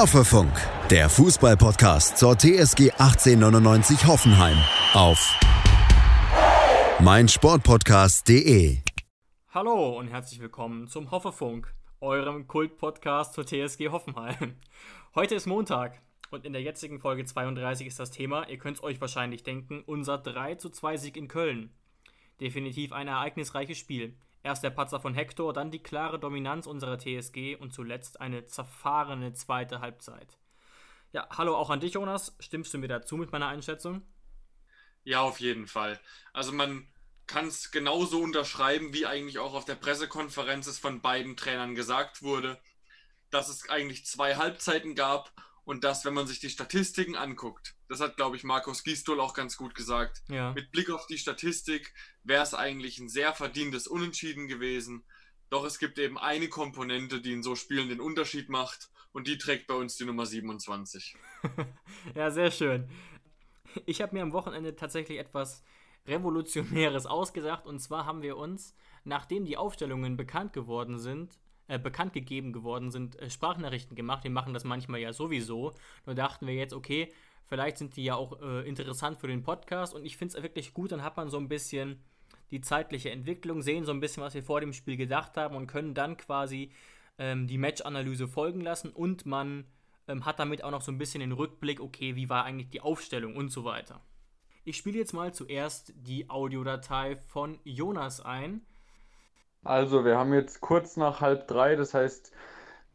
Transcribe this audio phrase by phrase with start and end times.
[0.00, 0.50] Hoffefunk,
[0.88, 4.56] der Fußballpodcast zur TSG 1899 Hoffenheim
[4.94, 5.38] auf
[7.00, 8.78] meinsportpodcast.de.
[9.50, 14.56] Hallo und herzlich willkommen zum Hoffefunk, eurem Kultpodcast zur TSG Hoffenheim.
[15.14, 18.82] Heute ist Montag und in der jetzigen Folge 32 ist das Thema, ihr könnt es
[18.82, 21.74] euch wahrscheinlich denken, unser 3 zu 2 Sieg in Köln.
[22.40, 24.16] Definitiv ein ereignisreiches Spiel.
[24.42, 29.32] Erst der Patzer von Hector, dann die klare Dominanz unserer TSG und zuletzt eine zerfahrene
[29.34, 30.38] zweite Halbzeit.
[31.12, 32.36] Ja, hallo auch an dich, Jonas.
[32.40, 34.02] Stimmst du mir dazu mit meiner Einschätzung?
[35.04, 36.00] Ja, auf jeden Fall.
[36.32, 36.86] Also man
[37.26, 42.22] kann es genauso unterschreiben, wie eigentlich auch auf der Pressekonferenz es von beiden Trainern gesagt
[42.22, 42.58] wurde,
[43.30, 45.32] dass es eigentlich zwei Halbzeiten gab
[45.64, 49.34] und dass, wenn man sich die Statistiken anguckt, das hat, glaube ich, Markus Gistol auch
[49.34, 50.52] ganz gut gesagt, ja.
[50.52, 55.02] mit Blick auf die Statistik wäre es eigentlich ein sehr verdientes Unentschieden gewesen.
[55.50, 59.38] Doch es gibt eben eine Komponente, die in so Spielen den Unterschied macht und die
[59.38, 61.16] trägt bei uns die Nummer 27.
[62.14, 62.88] ja, sehr schön.
[63.86, 65.64] Ich habe mir am Wochenende tatsächlich etwas
[66.06, 72.12] Revolutionäres ausgesagt und zwar haben wir uns, nachdem die Aufstellungen bekannt geworden sind, äh, bekannt
[72.12, 74.22] gegeben geworden sind, äh, Sprachnachrichten gemacht.
[74.22, 75.74] Wir machen das manchmal ja sowieso.
[76.06, 77.12] Nur dachten wir jetzt, okay,
[77.50, 80.72] vielleicht sind die ja auch äh, interessant für den Podcast und ich finde es wirklich
[80.72, 82.00] gut, dann hat man so ein bisschen
[82.52, 85.66] die zeitliche Entwicklung, sehen so ein bisschen, was wir vor dem Spiel gedacht haben und
[85.66, 86.70] können dann quasi
[87.18, 89.66] ähm, die Match-Analyse folgen lassen und man
[90.06, 92.80] ähm, hat damit auch noch so ein bisschen den Rückblick, okay, wie war eigentlich die
[92.80, 94.00] Aufstellung und so weiter.
[94.64, 98.60] Ich spiele jetzt mal zuerst die Audiodatei von Jonas ein.
[99.64, 102.32] Also, wir haben jetzt kurz nach halb drei, das heißt,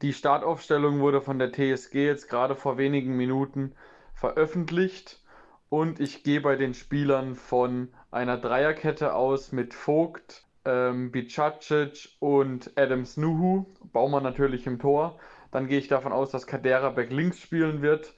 [0.02, 3.76] die Startaufstellung wurde von der TSG jetzt gerade vor wenigen Minuten
[4.16, 5.22] veröffentlicht
[5.70, 12.72] und ich gehe bei den Spielern von einer Dreierkette aus mit Vogt, ähm, Bicacic und
[12.76, 13.66] Adams Nuhu.
[13.92, 15.20] Baumann natürlich im Tor.
[15.52, 18.14] Dann gehe ich davon aus, dass Kadera Beck links spielen wird,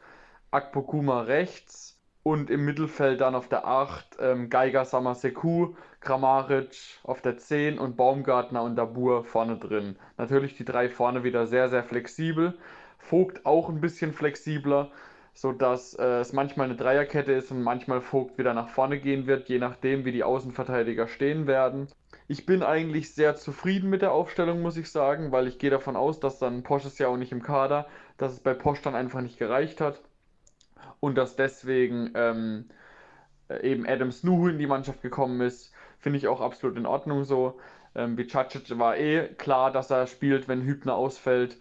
[0.51, 7.37] Akpokuma rechts und im Mittelfeld dann auf der 8 ähm, Geiger Samaseku, Kramaric auf der
[7.37, 9.97] 10 und Baumgartner und Dabur vorne drin.
[10.17, 12.57] Natürlich die drei vorne wieder sehr, sehr flexibel.
[12.97, 14.91] Vogt auch ein bisschen flexibler
[15.37, 19.47] sodass äh, es manchmal eine Dreierkette ist und manchmal Vogt wieder nach vorne gehen wird,
[19.49, 21.87] je nachdem, wie die Außenverteidiger stehen werden.
[22.27, 25.95] Ich bin eigentlich sehr zufrieden mit der Aufstellung, muss ich sagen, weil ich gehe davon
[25.95, 27.85] aus, dass dann Posch ist ja auch nicht im Kader,
[28.17, 30.01] dass es bei Posch dann einfach nicht gereicht hat
[30.99, 32.65] und dass deswegen ähm,
[33.61, 37.59] eben Adam Snuhu in die Mannschaft gekommen ist, finde ich auch absolut in Ordnung so.
[37.93, 41.57] Ähm, Bicacic war eh klar, dass er spielt, wenn Hübner ausfällt.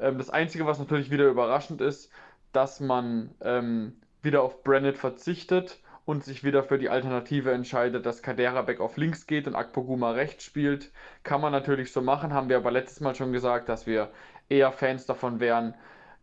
[0.00, 2.10] Ähm, das Einzige, was natürlich wieder überraschend ist,
[2.52, 8.22] dass man ähm, wieder auf Brennett verzichtet und sich wieder für die Alternative entscheidet, dass
[8.22, 10.90] Kadera Beck auf links geht und Akpoguma rechts spielt.
[11.22, 14.10] Kann man natürlich so machen, haben wir aber letztes Mal schon gesagt, dass wir
[14.48, 15.74] eher Fans davon wären,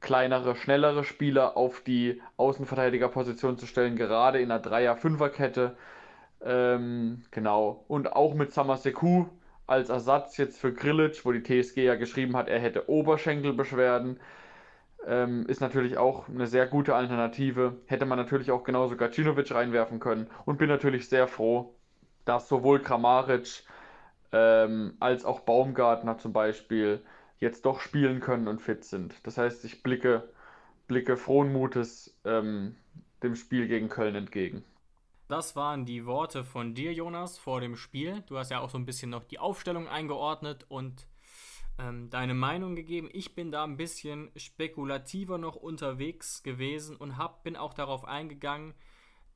[0.01, 5.75] kleinere, schnellere Spieler auf die Außenverteidigerposition zu stellen, gerade in einer Dreier-Fünfer-Kette.
[6.43, 7.83] Ähm, genau.
[7.87, 9.25] Und auch mit Samaseku
[9.66, 14.19] als Ersatz jetzt für Grilic, wo die TSG ja geschrieben hat, er hätte Oberschenkelbeschwerden
[15.06, 17.78] ähm, ist natürlich auch eine sehr gute Alternative.
[17.85, 21.74] Hätte man natürlich auch genauso Gacinovic reinwerfen können und bin natürlich sehr froh,
[22.25, 23.63] dass sowohl Kramaric
[24.31, 27.02] ähm, als auch Baumgartner zum Beispiel
[27.40, 29.16] jetzt doch spielen können und fit sind.
[29.24, 30.28] Das heißt, ich blicke,
[30.88, 32.75] blicke frohen Mutes ähm,
[33.24, 34.64] dem Spiel gegen Köln entgegen.
[35.28, 38.24] Das waren die Worte von dir, Jonas, vor dem Spiel.
[38.28, 41.06] Du hast ja auch so ein bisschen noch die Aufstellung eingeordnet und
[41.79, 43.09] ähm, deine Meinung gegeben.
[43.11, 48.73] Ich bin da ein bisschen spekulativer noch unterwegs gewesen und hab, bin auch darauf eingegangen,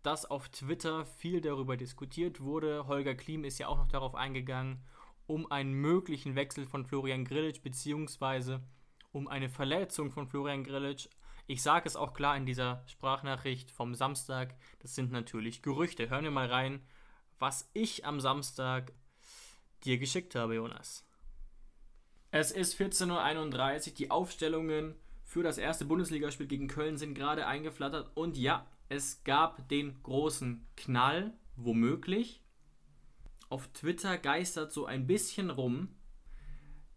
[0.03, 2.87] dass auf Twitter viel darüber diskutiert wurde.
[2.87, 4.83] Holger Klim ist ja auch noch darauf eingegangen,
[5.27, 8.61] um einen möglichen Wechsel von Florian Grillitsch beziehungsweise
[9.11, 11.07] um eine Verletzung von Florian Grillitsch.
[11.47, 16.09] Ich sage es auch klar in dieser Sprachnachricht vom Samstag, das sind natürlich Gerüchte.
[16.09, 16.81] Hören wir mal rein,
[17.39, 18.93] was ich am Samstag
[19.83, 21.05] dir geschickt habe, Jonas.
[22.33, 23.93] Es ist 14.31 Uhr.
[23.95, 24.95] Die Aufstellungen
[25.25, 28.15] für das erste Bundesligaspiel gegen Köln sind gerade eingeflattert.
[28.15, 32.41] Und ja, es gab den großen Knall, womöglich.
[33.49, 35.89] Auf Twitter geistert so ein bisschen rum,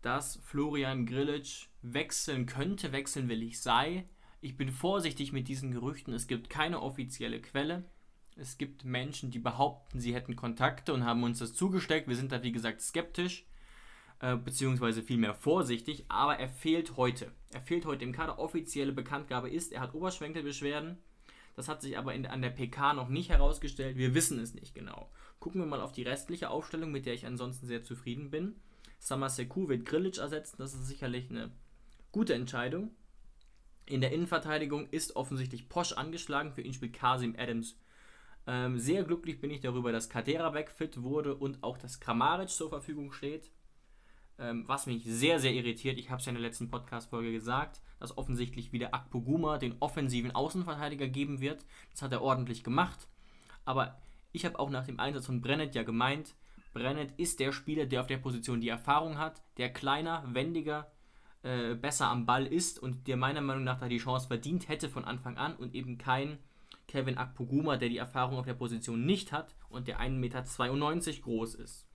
[0.03, 4.09] dass Florian Grillitsch wechseln könnte, wechseln will ich sei.
[4.41, 6.15] Ich bin vorsichtig mit diesen Gerüchten.
[6.15, 7.91] Es gibt keine offizielle Quelle.
[8.37, 12.07] Es gibt Menschen, die behaupten, sie hätten Kontakte und haben uns das zugesteckt.
[12.07, 13.47] Wir sind da, wie gesagt, skeptisch
[14.25, 17.31] äh, beziehungsweise vielmehr vorsichtig, aber er fehlt heute.
[17.53, 18.39] Er fehlt heute im Kader.
[18.39, 20.97] Offizielle Bekanntgabe ist, er hat Oberschwenkelbeschwerden.
[21.55, 23.99] Das hat sich aber in, an der PK noch nicht herausgestellt.
[23.99, 25.11] Wir wissen es nicht genau.
[25.41, 28.57] Gucken wir mal auf die restliche Aufstellung, mit der ich ansonsten sehr zufrieden bin.
[28.99, 30.57] Samaseku wird Grilic ersetzen.
[30.57, 31.51] Das ist sicherlich eine
[32.11, 32.93] gute Entscheidung.
[33.85, 36.55] In der Innenverteidigung ist offensichtlich Posch angeschlagen.
[36.55, 37.79] Für ihn spielt Kasim Adams.
[38.47, 42.71] Ähm, sehr glücklich bin ich darüber, dass Kadera wegfit wurde und auch dass Kramaric zur
[42.71, 43.51] Verfügung steht.
[44.39, 47.81] Ähm, was mich sehr, sehr irritiert, ich habe es ja in der letzten Podcast-Folge gesagt,
[48.01, 51.65] dass offensichtlich wieder Akpoguma den offensiven Außenverteidiger geben wird.
[51.93, 53.07] Das hat er ordentlich gemacht.
[53.65, 54.01] Aber
[54.33, 56.35] ich habe auch nach dem Einsatz von Brennet ja gemeint,
[56.73, 60.91] Brennet ist der Spieler, der auf der Position die Erfahrung hat, der kleiner, wendiger,
[61.45, 64.89] äh, besser am Ball ist und der meiner Meinung nach da die Chance verdient hätte
[64.89, 66.39] von Anfang an und eben kein
[66.89, 71.55] Kevin Akpoguma, der die Erfahrung auf der Position nicht hat und der 1,92 Meter groß
[71.55, 71.87] ist.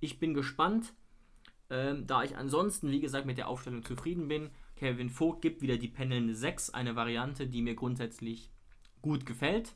[0.00, 0.94] Ich bin gespannt,
[1.70, 4.50] ähm, da ich ansonsten, wie gesagt, mit der Aufstellung zufrieden bin.
[4.76, 8.50] Kevin Vogt gibt wieder die pendelnde 6, eine Variante, die mir grundsätzlich
[9.02, 9.74] gut gefällt.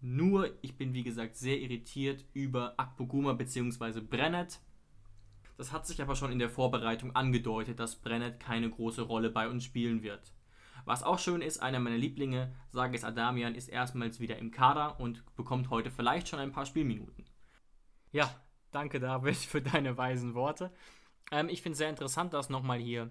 [0.00, 4.00] Nur, ich bin wie gesagt sehr irritiert über Akpoguma bzw.
[4.00, 4.60] Brennet.
[5.56, 9.48] Das hat sich aber schon in der Vorbereitung angedeutet, dass Brennet keine große Rolle bei
[9.48, 10.32] uns spielen wird.
[10.86, 15.22] Was auch schön ist, einer meiner Lieblinge, Sages Adamian, ist erstmals wieder im Kader und
[15.36, 17.26] bekommt heute vielleicht schon ein paar Spielminuten.
[18.10, 18.34] Ja,
[18.70, 20.72] danke David für deine weisen Worte.
[21.30, 23.10] Ähm, ich finde es sehr interessant, das nochmal hier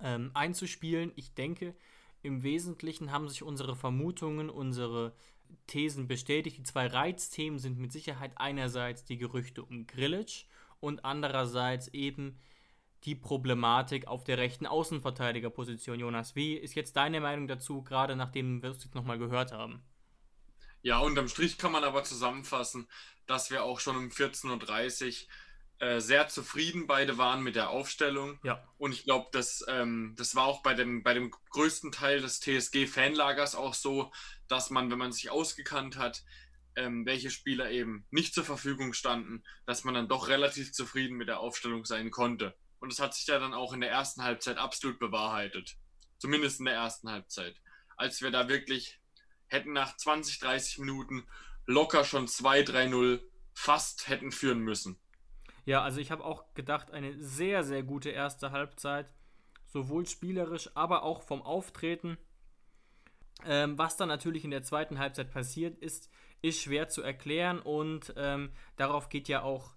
[0.00, 1.12] ähm, einzuspielen.
[1.16, 1.74] Ich denke,
[2.22, 5.14] im Wesentlichen haben sich unsere Vermutungen, unsere
[5.66, 6.58] Thesen bestätigt.
[6.58, 10.44] Die zwei Reizthemen sind mit Sicherheit einerseits die Gerüchte um Grillitsch
[10.80, 12.38] und andererseits eben
[13.04, 16.00] die Problematik auf der rechten Außenverteidigerposition.
[16.00, 19.82] Jonas, wie ist jetzt deine Meinung dazu, gerade nachdem wir es jetzt nochmal gehört haben?
[20.82, 22.88] Ja, unterm Strich kann man aber zusammenfassen,
[23.26, 25.28] dass wir auch schon um 14.30 Uhr
[25.80, 28.40] äh, sehr zufrieden beide waren mit der Aufstellung.
[28.42, 28.66] Ja.
[28.78, 32.40] Und ich glaube, das, ähm, das war auch bei dem, bei dem größten Teil des
[32.40, 34.12] TSG-Fanlagers auch so,
[34.48, 36.24] dass man, wenn man sich ausgekannt hat,
[36.74, 41.28] ähm, welche Spieler eben nicht zur Verfügung standen, dass man dann doch relativ zufrieden mit
[41.28, 42.56] der Aufstellung sein konnte.
[42.80, 45.76] Und das hat sich ja dann auch in der ersten Halbzeit absolut bewahrheitet.
[46.18, 47.56] Zumindest in der ersten Halbzeit.
[47.96, 49.00] Als wir da wirklich
[49.46, 51.26] hätten nach 20, 30 Minuten
[51.66, 53.20] locker schon 2-3-0
[53.54, 55.00] fast hätten führen müssen.
[55.68, 59.06] Ja, also ich habe auch gedacht, eine sehr, sehr gute erste Halbzeit.
[59.66, 62.16] Sowohl spielerisch, aber auch vom Auftreten.
[63.44, 66.10] Ähm, was dann natürlich in der zweiten Halbzeit passiert ist,
[66.40, 69.74] ist schwer zu erklären und ähm, darauf geht ja auch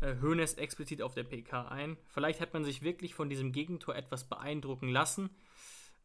[0.00, 1.96] äh, Hoeneß explizit auf der PK ein.
[2.06, 5.28] Vielleicht hat man sich wirklich von diesem Gegentor etwas beeindrucken lassen,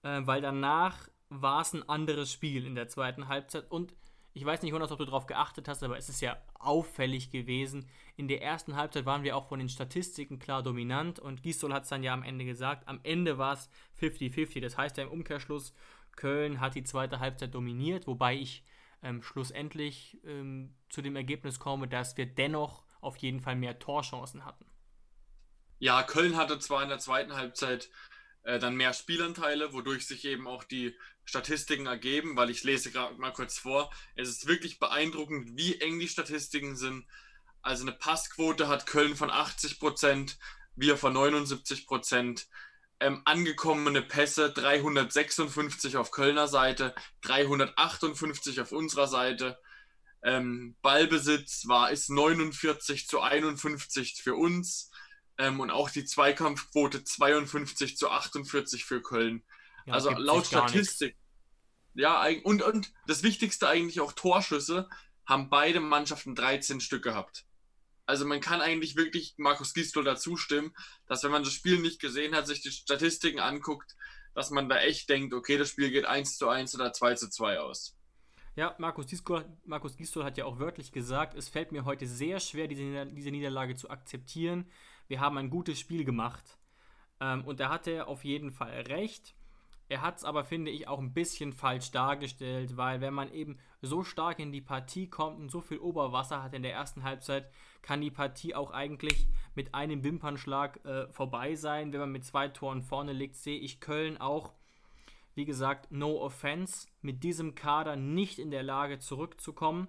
[0.01, 3.93] äh, weil danach war es ein anderes Spiel in der zweiten Halbzeit und
[4.37, 7.87] ich weiß nicht, Jonas, ob du darauf geachtet hast, aber es ist ja auffällig gewesen.
[8.17, 11.83] In der ersten Halbzeit waren wir auch von den Statistiken klar dominant und Gistol hat
[11.83, 12.87] es dann ja am Ende gesagt.
[12.87, 13.67] Am Ende war es
[13.99, 14.61] 50-50.
[14.61, 15.73] Das heißt ja im Umkehrschluss,
[16.15, 18.63] Köln hat die zweite Halbzeit dominiert, wobei ich
[19.01, 24.45] ähm, schlussendlich ähm, zu dem Ergebnis komme, dass wir dennoch auf jeden Fall mehr Torchancen
[24.45, 24.65] hatten.
[25.79, 27.89] Ja, Köln hatte zwar in der zweiten Halbzeit
[28.43, 30.95] äh, dann mehr Spielanteile, wodurch sich eben auch die
[31.27, 33.91] Statistiken ergeben, weil ich lese gerade mal kurz vor.
[34.15, 37.05] Es ist wirklich beeindruckend, wie eng die Statistiken sind.
[37.61, 40.39] Also eine Passquote hat Köln von 80 Prozent,
[40.75, 42.47] wir von 79 Prozent.
[42.99, 49.59] Ähm, angekommene Pässe 356 auf Kölner Seite, 358 auf unserer Seite.
[50.23, 54.89] Ähm, Ballbesitz war ist 49 zu 51 für uns
[55.37, 59.43] ähm, und auch die Zweikampfquote 52 zu 48 für Köln.
[59.87, 61.15] Ja, also laut Statistik.
[61.93, 64.87] Ja, und, und das Wichtigste eigentlich auch Torschüsse
[65.25, 67.45] haben beide Mannschaften 13 Stück gehabt.
[68.05, 70.73] Also man kann eigentlich wirklich Markus Gistol dazu stimmen,
[71.07, 73.95] dass wenn man das Spiel nicht gesehen hat, sich die Statistiken anguckt,
[74.33, 77.29] dass man da echt denkt, okay, das Spiel geht 1 zu 1 oder 2 zu
[77.29, 77.97] 2 aus.
[78.55, 82.39] Ja, Markus, Disco, Markus Gistol hat ja auch wörtlich gesagt, es fällt mir heute sehr
[82.39, 84.69] schwer, diese, diese Niederlage zu akzeptieren
[85.07, 86.57] wir haben ein gutes Spiel gemacht.
[87.19, 89.35] Ähm, und da hat er auf jeden Fall recht.
[89.89, 93.57] Er hat es aber, finde ich, auch ein bisschen falsch dargestellt, weil wenn man eben
[93.81, 97.49] so stark in die Partie kommt und so viel Oberwasser hat in der ersten Halbzeit,
[97.81, 101.93] kann die Partie auch eigentlich mit einem Wimpernschlag äh, vorbei sein.
[101.93, 104.53] Wenn man mit zwei Toren vorne liegt, sehe ich Köln auch,
[105.35, 109.87] wie gesagt, no offense, mit diesem Kader nicht in der Lage zurückzukommen.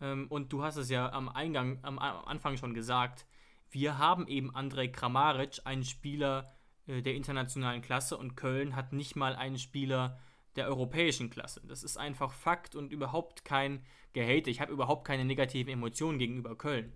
[0.00, 3.26] Ähm, und du hast es ja am Eingang, am Anfang schon gesagt,
[3.70, 6.52] wir haben eben Andrej Kramaric, einen Spieler
[6.88, 10.18] der internationalen Klasse und Köln hat nicht mal einen Spieler
[10.56, 11.60] der europäischen Klasse.
[11.64, 14.50] Das ist einfach Fakt und überhaupt kein Gehate.
[14.50, 16.92] Ich habe überhaupt keine negativen Emotionen gegenüber Köln.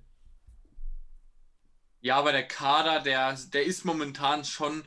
[2.01, 4.83] Ja, aber der Kader, der, der ist momentan schon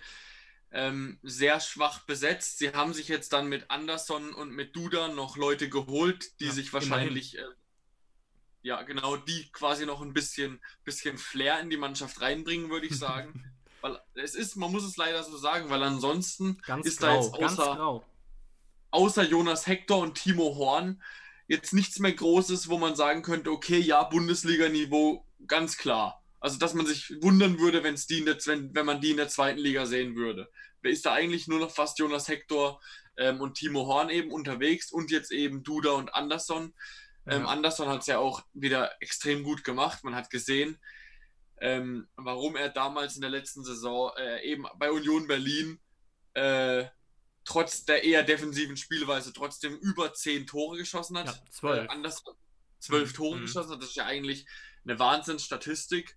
[0.72, 2.58] ähm, sehr schwach besetzt.
[2.58, 6.52] Sie haben sich jetzt dann mit Anderson und mit Duda noch Leute geholt, die ja,
[6.52, 7.44] sich wahrscheinlich äh,
[8.66, 12.98] ja, genau, die quasi noch ein bisschen, bisschen Flair in die Mannschaft reinbringen, würde ich
[12.98, 13.44] sagen.
[13.86, 17.40] Weil es ist, man muss es leider so sagen, weil ansonsten Ganz ist grau, da
[17.40, 18.04] jetzt außer,
[18.90, 21.04] außer Jonas Hector und Timo Horn
[21.48, 26.24] jetzt nichts mehr Großes, wo man sagen könnte, okay, ja, Bundesliga-Niveau, ganz klar.
[26.40, 29.30] Also, dass man sich wundern würde, wenn's die der, wenn, wenn man die in der
[29.30, 30.50] zweiten Liga sehen würde.
[30.82, 32.82] Wer ist da eigentlich nur noch fast Jonas Hector
[33.18, 36.74] ähm, und Timo Horn eben unterwegs und jetzt eben Duda und Anderson.
[37.28, 37.50] Ähm, Ja.
[37.50, 40.04] Anderson hat es ja auch wieder extrem gut gemacht.
[40.04, 40.80] Man hat gesehen,
[41.62, 45.80] ähm, warum er damals in der letzten Saison äh, eben bei Union Berlin
[46.34, 46.86] äh,
[47.46, 51.28] trotz der eher defensiven Spielweise trotzdem über zehn Tore geschossen hat.
[51.28, 51.86] Ja, zwölf.
[51.86, 52.36] Äh, Anderson
[52.80, 53.16] zwölf Mhm.
[53.16, 53.42] Tore Mhm.
[53.44, 53.82] geschossen hat.
[53.82, 54.46] Das ist ja eigentlich
[54.84, 56.16] eine Wahnsinnsstatistik.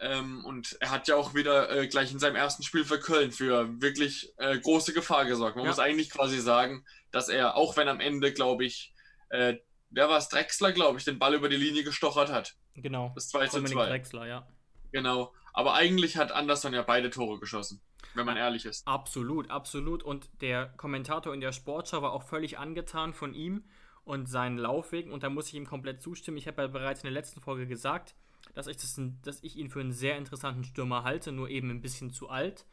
[0.00, 3.30] Ähm, und er hat ja auch wieder äh, gleich in seinem ersten Spiel für Köln
[3.32, 5.56] für wirklich äh, große Gefahr gesorgt.
[5.56, 5.70] Man Ja.
[5.70, 8.92] muss eigentlich quasi sagen, dass er, auch wenn am Ende, glaube ich,
[9.30, 9.56] äh,
[9.90, 12.54] wer war es, Drexler, glaube ich, den Ball über die Linie gestochert hat.
[12.74, 13.12] Genau.
[13.14, 13.86] Das 2 zu Dominik 2.
[13.86, 14.46] Drexler, ja.
[14.92, 15.32] Genau.
[15.52, 17.80] Aber eigentlich hat Anderson ja beide Tore geschossen,
[18.14, 18.86] wenn man ehrlich ist.
[18.86, 20.02] Absolut, absolut.
[20.02, 23.64] Und der Kommentator in der Sportschau war auch völlig angetan von ihm
[24.04, 25.12] und seinen Laufwegen.
[25.12, 26.36] Und da muss ich ihm komplett zustimmen.
[26.36, 28.14] Ich habe ja bereits in der letzten Folge gesagt,
[28.54, 31.80] dass ich, das, dass ich ihn für einen sehr interessanten Stürmer halte, nur eben ein
[31.80, 32.66] bisschen zu alt.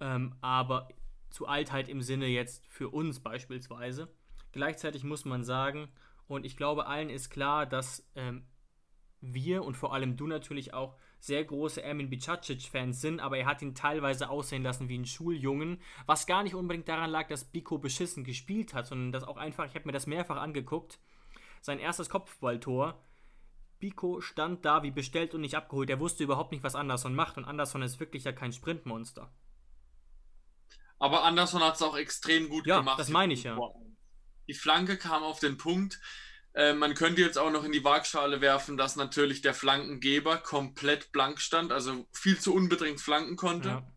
[0.00, 0.88] Ähm, aber
[1.30, 4.08] zu alt halt im Sinne jetzt für uns beispielsweise.
[4.52, 5.88] Gleichzeitig muss man sagen,
[6.26, 8.44] und ich glaube, allen ist klar, dass ähm,
[9.20, 13.62] wir und vor allem du natürlich auch sehr große Ermin Bicacic-Fans sind, aber er hat
[13.62, 17.78] ihn teilweise aussehen lassen wie einen Schuljungen, was gar nicht unbedingt daran lag, dass Biko
[17.78, 21.00] beschissen gespielt hat, sondern dass auch einfach, ich habe mir das mehrfach angeguckt,
[21.60, 23.02] sein erstes Kopfballtor,
[23.80, 27.36] Biko stand da wie bestellt und nicht abgeholt, er wusste überhaupt nicht, was Anderson macht
[27.36, 29.32] und Anderson ist wirklich ja kein Sprintmonster.
[30.98, 32.98] Aber Anderson hat es auch extrem gut Ja, gemacht.
[32.98, 33.56] das meine ich ja.
[34.48, 36.00] Die Flanke kam auf den Punkt.
[36.58, 41.12] Äh, man könnte jetzt auch noch in die Waagschale werfen, dass natürlich der Flankengeber komplett
[41.12, 43.68] blank stand, also viel zu unbedingt flanken konnte.
[43.68, 43.92] Ja.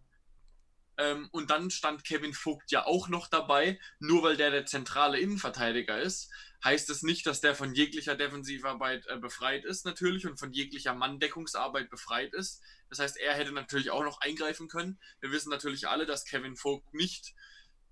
[0.99, 3.79] Ähm, und dann stand Kevin Vogt ja auch noch dabei.
[3.97, 6.29] Nur weil der der zentrale Innenverteidiger ist,
[6.63, 10.93] heißt es nicht, dass der von jeglicher Defensivarbeit äh, befreit ist, natürlich, und von jeglicher
[10.93, 12.61] Manndeckungsarbeit befreit ist.
[12.89, 14.99] Das heißt, er hätte natürlich auch noch eingreifen können.
[15.19, 17.33] Wir wissen natürlich alle, dass Kevin Vogt nicht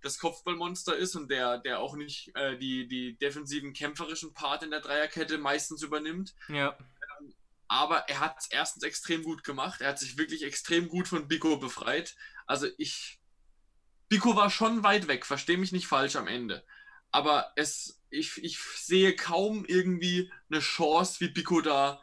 [0.02, 4.72] das Kopfballmonster ist und der, der auch nicht äh, die, die defensiven kämpferischen Part in
[4.72, 6.36] der Dreierkette meistens übernimmt.
[6.48, 6.78] ja.
[7.72, 9.82] Aber er hat es erstens extrem gut gemacht.
[9.82, 12.16] Er hat sich wirklich extrem gut von Biko befreit.
[12.48, 13.20] Also ich.
[14.10, 16.66] Biko war schon weit weg, verstehe mich nicht falsch am Ende.
[17.12, 22.02] Aber es, ich, ich sehe kaum irgendwie eine Chance, wie Biko da.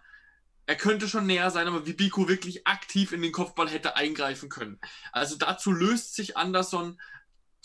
[0.67, 4.49] Er könnte schon näher sein, aber wie Biko wirklich aktiv in den Kopfball hätte eingreifen
[4.49, 4.81] können.
[5.11, 7.01] Also dazu löst sich Anderson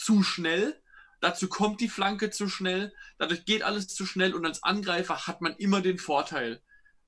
[0.03, 0.81] zu schnell.
[1.20, 2.93] Dazu kommt die Flanke zu schnell.
[3.17, 6.62] Dadurch geht alles zu schnell und als Angreifer hat man immer den Vorteil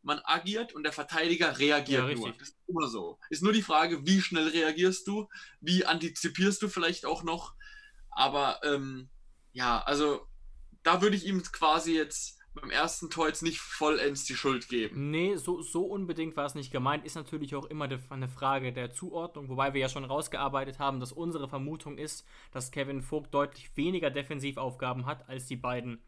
[0.03, 2.33] man agiert und der Verteidiger reagiert Ja, nur.
[2.33, 3.19] Das ist immer so.
[3.29, 5.29] Ist nur die Frage, wie schnell reagierst du,
[5.61, 7.55] wie antizipierst du vielleicht auch noch.
[8.11, 9.09] Aber ähm,
[9.53, 10.27] ja, also
[10.83, 15.11] da würde ich ihm quasi jetzt beim ersten Tor jetzt nicht vollends die Schuld geben.
[15.11, 17.05] Nee, so, so unbedingt war es nicht gemeint.
[17.05, 21.11] Ist natürlich auch immer eine Frage der Zuordnung, wobei wir ja schon rausgearbeitet haben, dass
[21.11, 26.01] unsere Vermutung ist, dass Kevin Vogt deutlich weniger Defensivaufgaben hat als die beiden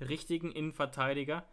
[0.00, 1.44] richtigen Innenverteidiger.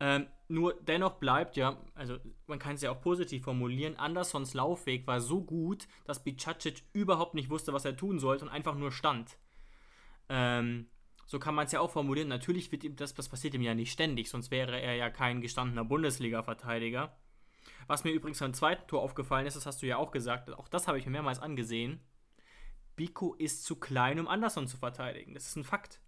[0.00, 5.06] Ähm, nur dennoch bleibt ja, also man kann es ja auch positiv formulieren, Andersons Laufweg
[5.06, 8.92] war so gut, dass Bicacic überhaupt nicht wusste, was er tun sollte und einfach nur
[8.92, 9.36] stand.
[10.28, 10.86] Ähm,
[11.28, 12.28] so kann man es ja auch formulieren.
[12.28, 15.42] Natürlich wird ihm das, das passiert ihm ja nicht ständig, sonst wäre er ja kein
[15.42, 17.14] gestandener Bundesliga-Verteidiger.
[17.86, 20.68] Was mir übrigens beim zweiten Tor aufgefallen ist, das hast du ja auch gesagt, auch
[20.68, 22.00] das habe ich mir mehrmals angesehen.
[22.96, 25.34] Biko ist zu klein, um Anderson zu verteidigen.
[25.34, 26.00] Das ist ein Fakt.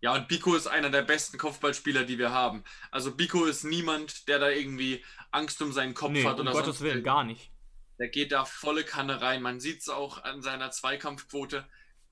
[0.00, 2.62] Ja, und Biko ist einer der besten Kopfballspieler, die wir haben.
[2.92, 6.52] Also Biko ist niemand, der da irgendwie Angst um seinen Kopf Nee, hat um oder
[6.52, 7.50] Gottes Willen, gar nicht.
[7.98, 9.42] Der geht da volle Kanne rein.
[9.42, 11.66] Man sieht es auch an seiner Zweikampfquote,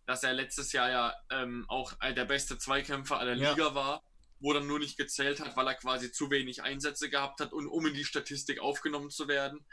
[0.06, 3.50] dass er letztes Jahr ja ähm, auch der beste Zweikämpfer aller Ja.
[3.50, 4.02] Liga war,
[4.40, 7.66] wo dann nur nicht gezählt hat, weil er quasi zu wenig Einsätze gehabt hat, und,
[7.68, 9.64] um in die Statistik aufgenommen zu werden.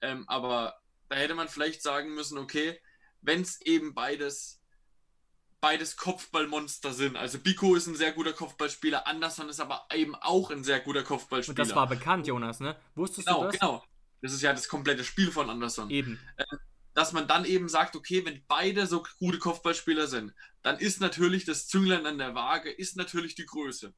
[0.00, 2.80] Ähm, aber da hätte man vielleicht sagen müssen, okay,
[3.20, 4.62] wenn es eben beides
[5.62, 7.16] beides Kopfballmonster sind.
[7.16, 11.04] Also Biko ist ein sehr guter Kopfballspieler, Anderson ist aber eben auch ein sehr guter
[11.04, 11.52] Kopfballspieler.
[11.52, 12.76] Und das war bekannt, Jonas, ne?
[12.96, 13.60] Wusstest genau, du das?
[13.60, 13.84] genau.
[14.20, 16.18] Das ist ja das komplette Spiel von Anderson Eben.
[16.94, 20.32] Dass man dann eben sagt, okay, wenn beide so gute Kopfballspieler sind,
[20.62, 23.94] dann ist natürlich das Zünglein an der Waage, ist natürlich die Größe.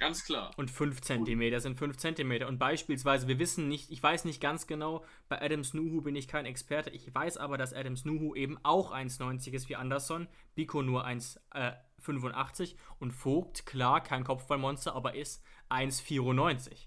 [0.00, 0.52] Ganz klar.
[0.56, 2.48] Und 5 cm sind 5 cm.
[2.48, 6.26] Und beispielsweise, wir wissen nicht, ich weiß nicht ganz genau, bei Adam Snuhu bin ich
[6.26, 6.88] kein Experte.
[6.88, 12.76] Ich weiß aber, dass Adam Snuhu eben auch 1,90 ist wie Anderson, Biko nur 1,85
[12.98, 16.86] und Vogt, klar, kein Kopfballmonster, aber ist 1,94.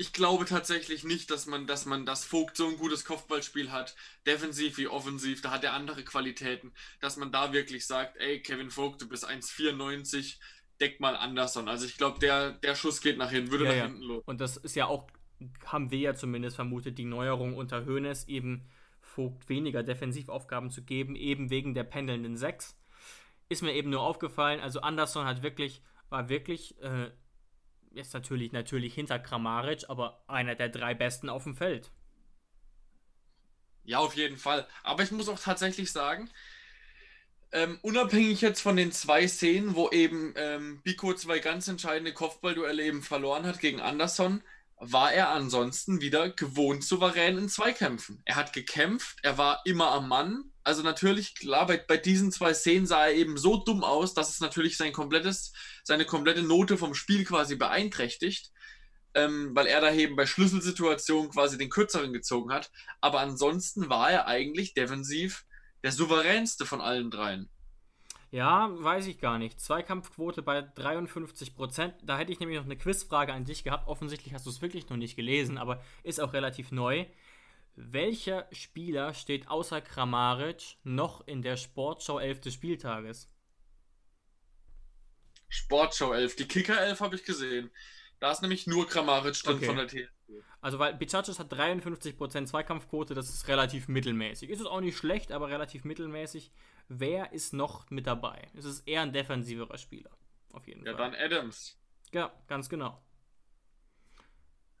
[0.00, 3.94] ich glaube tatsächlich nicht, dass man, dass man, dass Vogt so ein gutes Kopfballspiel hat,
[4.26, 8.70] defensiv wie offensiv, da hat er andere Qualitäten, dass man da wirklich sagt, ey, Kevin
[8.70, 10.38] Vogt, du bist 1,94,
[10.80, 11.68] deck mal Anderson.
[11.68, 13.84] Also ich glaube, der, der Schuss geht nach hinten, würde ja, nach ja.
[13.88, 14.22] hinten los.
[14.24, 15.06] Und das ist ja auch,
[15.66, 18.70] haben wir ja zumindest vermutet, die Neuerung unter Hoeneß eben
[19.02, 22.74] Vogt weniger Defensivaufgaben zu geben, eben wegen der pendelnden 6.
[23.50, 27.10] Ist mir eben nur aufgefallen, also Anderson hat wirklich, war wirklich äh,
[27.90, 31.90] ist natürlich, natürlich hinter Kramaric, aber einer der drei besten auf dem Feld.
[33.84, 34.66] Ja, auf jeden Fall.
[34.82, 36.30] Aber ich muss auch tatsächlich sagen,
[37.52, 42.84] ähm, unabhängig jetzt von den zwei Szenen, wo eben ähm, Biko zwei ganz entscheidende Kopfballduelle
[42.84, 44.42] eben verloren hat gegen Anderson,
[44.80, 48.22] war er ansonsten wieder gewohnt souverän in Zweikämpfen.
[48.24, 50.44] Er hat gekämpft, er war immer am Mann.
[50.64, 54.30] Also natürlich, klar, bei, bei diesen zwei Szenen sah er eben so dumm aus, dass
[54.30, 55.52] es natürlich sein komplettes,
[55.84, 58.52] seine komplette Note vom Spiel quasi beeinträchtigt,
[59.12, 62.70] ähm, weil er da eben bei Schlüsselsituationen quasi den kürzeren gezogen hat.
[63.02, 65.44] Aber ansonsten war er eigentlich defensiv
[65.82, 67.50] der souveränste von allen dreien.
[68.30, 69.60] Ja, weiß ich gar nicht.
[69.60, 71.94] Zweikampfquote bei 53 Prozent.
[72.02, 73.88] Da hätte ich nämlich noch eine Quizfrage an dich gehabt.
[73.88, 77.06] Offensichtlich hast du es wirklich noch nicht gelesen, aber ist auch relativ neu.
[77.74, 83.28] Welcher Spieler steht außer Kramaric noch in der Sportschau 11 des Spieltages?
[85.48, 86.36] Sportschau 11.
[86.36, 87.70] Die Kicker 11 habe ich gesehen.
[88.20, 89.66] Da ist nämlich nur Kramaric drin okay.
[89.66, 90.10] von der TSG.
[90.60, 94.50] Also, weil Bicacis hat 53% Zweikampfquote, das ist relativ mittelmäßig.
[94.50, 96.52] Ist es auch nicht schlecht, aber relativ mittelmäßig.
[96.92, 98.48] Wer ist noch mit dabei?
[98.52, 100.10] Es ist eher ein defensiverer Spieler.
[100.52, 101.12] Auf jeden ja, Fall.
[101.12, 101.78] Ja, dann Adams.
[102.12, 103.00] Ja, ganz genau.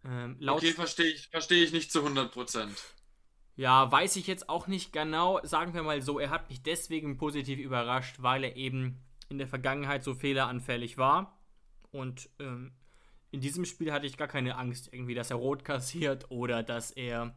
[0.04, 2.68] Ähm, okay, verstehe ich, versteh ich nicht zu 100%.
[3.54, 5.38] Ja, weiß ich jetzt auch nicht genau.
[5.44, 9.46] Sagen wir mal so, er hat mich deswegen positiv überrascht, weil er eben in der
[9.46, 11.38] Vergangenheit so fehleranfällig war.
[11.92, 12.72] Und ähm,
[13.30, 16.90] in diesem Spiel hatte ich gar keine Angst, irgendwie, dass er rot kassiert oder dass
[16.90, 17.36] er,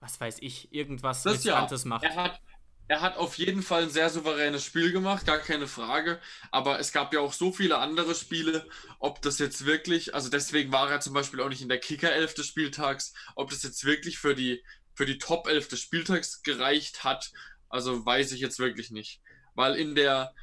[0.00, 2.04] was weiß ich, irgendwas Riskantes ja, macht.
[2.04, 2.40] Er hat,
[2.86, 6.20] er hat auf jeden Fall ein sehr souveränes Spiel gemacht, gar keine Frage.
[6.50, 8.68] Aber es gab ja auch so viele andere Spiele,
[8.98, 12.34] ob das jetzt wirklich, also deswegen war er zum Beispiel auch nicht in der Kicker-Elf
[12.34, 14.62] des Spieltags, ob das jetzt wirklich für die,
[14.94, 17.32] für die Top-Elf des Spieltags gereicht hat,
[17.70, 19.20] also weiß ich jetzt wirklich nicht.
[19.54, 20.34] Weil in der,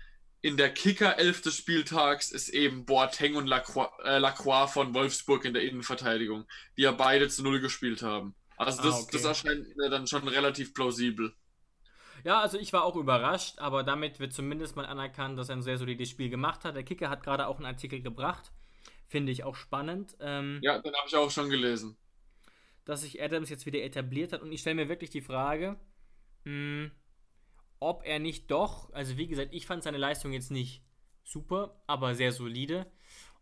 [0.41, 5.53] in der Kicker-Elf des Spieltags ist eben Boateng und Lacroix, äh, Lacroix, von Wolfsburg in
[5.53, 8.33] der Innenverteidigung, die ja beide zu Null gespielt haben.
[8.57, 9.09] Also das, ah, okay.
[9.13, 11.35] das erscheint mir dann schon relativ plausibel.
[12.23, 15.61] Ja, also ich war auch überrascht, aber damit wird zumindest mal anerkannt, dass er ein
[15.61, 16.75] sehr solides Spiel gemacht hat.
[16.75, 18.51] Der Kicker hat gerade auch einen Artikel gebracht.
[19.07, 20.15] Finde ich auch spannend.
[20.19, 21.97] Ähm, ja, den habe ich auch schon gelesen.
[22.85, 25.79] Dass sich Adams jetzt wieder etabliert hat und ich stelle mir wirklich die Frage,
[26.45, 26.91] mh, hm,
[27.79, 30.83] ob er nicht doch, also wie gesagt, ich fand seine Leistung jetzt nicht
[31.23, 32.85] super, aber sehr solide,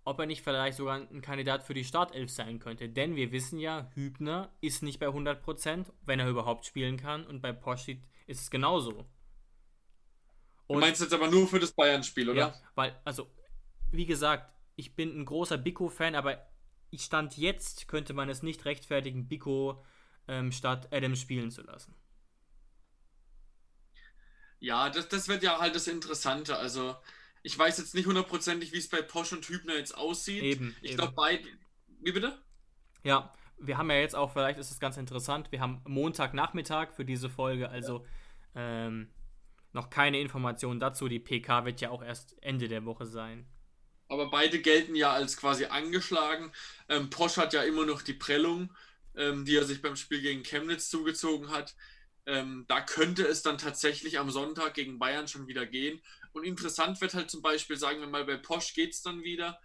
[0.05, 2.89] ob er nicht vielleicht sogar ein Kandidat für die Startelf sein könnte.
[2.89, 7.25] Denn wir wissen ja, Hübner ist nicht bei 100%, wenn er überhaupt spielen kann.
[7.25, 7.89] Und bei Posch
[8.29, 9.09] ist es genauso.
[10.67, 12.39] Und, du meinst jetzt aber nur für das Bayern-Spiel, oder?
[12.39, 13.27] Ja, weil, also,
[13.91, 16.47] wie gesagt, ich bin ein großer Biko-Fan, aber
[16.91, 19.83] ich stand jetzt, könnte man es nicht rechtfertigen, Biko
[20.27, 21.95] ähm, statt Adams spielen zu lassen.
[24.59, 26.55] Ja, das, das wird ja halt das Interessante.
[26.57, 26.95] Also,
[27.41, 30.43] ich weiß jetzt nicht hundertprozentig, wie es bei Posch und Hübner jetzt aussieht.
[30.43, 30.75] Eben.
[30.81, 31.47] Ich glaube, beide.
[32.01, 32.39] Wie bitte?
[33.03, 37.05] Ja, wir haben ja jetzt auch, vielleicht ist es ganz interessant, wir haben Montagnachmittag für
[37.05, 38.05] diese Folge, also ja.
[38.55, 39.09] Ähm,
[39.73, 41.07] noch keine Informationen dazu.
[41.07, 43.45] Die PK wird ja auch erst Ende der Woche sein.
[44.07, 46.51] Aber beide gelten ja als quasi angeschlagen.
[46.87, 48.73] Ähm, Posch hat ja immer noch die Prellung,
[49.15, 51.75] ähm, die er sich beim Spiel gegen Chemnitz zugezogen hat.
[52.25, 56.01] Ähm, da könnte es dann tatsächlich am Sonntag gegen Bayern schon wieder gehen.
[56.31, 59.59] Und interessant wird halt zum Beispiel, sagen wir mal, bei Posch geht es dann wieder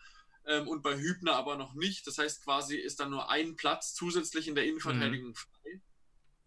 [0.47, 2.07] ähm, und bei Hübner aber noch nicht.
[2.07, 5.35] Das heißt, quasi ist dann nur ein Platz zusätzlich in der Innenverteidigung mhm.
[5.35, 5.81] frei.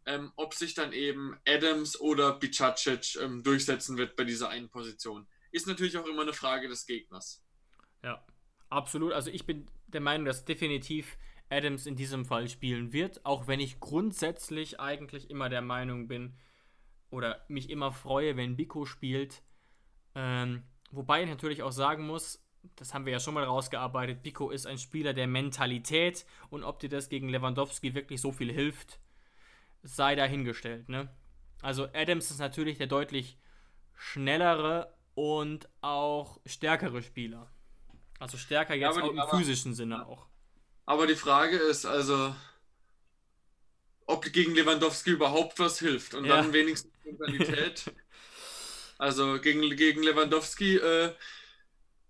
[0.08, 5.28] Ähm, ob sich dann eben Adams oder Bicacic ähm, durchsetzen wird bei dieser einen Position.
[5.52, 7.43] Ist natürlich auch immer eine Frage des Gegners.
[8.04, 8.26] Ja,
[8.70, 9.12] absolut.
[9.12, 11.17] Also ich bin der Meinung, dass definitiv
[11.50, 16.38] Adams in diesem Fall spielen wird, auch wenn ich grundsätzlich eigentlich immer der Meinung bin
[17.10, 19.41] oder mich immer freue, wenn Biko spielt.
[20.15, 22.43] Ähm, wobei ich natürlich auch sagen muss,
[22.76, 26.80] das haben wir ja schon mal rausgearbeitet, Pico ist ein Spieler der Mentalität und ob
[26.80, 29.00] dir das gegen Lewandowski wirklich so viel hilft,
[29.83, 30.89] sei dahingestellt.
[30.89, 31.09] Ne?
[31.61, 33.37] Also Adams ist natürlich der deutlich
[33.95, 37.51] schnellere und auch stärkere Spieler.
[38.19, 40.27] Also stärker jetzt ja, auch im aber, physischen Sinne auch.
[40.85, 42.35] Aber die Frage ist also,
[44.05, 46.37] ob gegen Lewandowski überhaupt was hilft und ja.
[46.37, 47.83] dann wenigstens Mentalität.
[48.97, 51.13] also gegen, gegen Lewandowski, äh,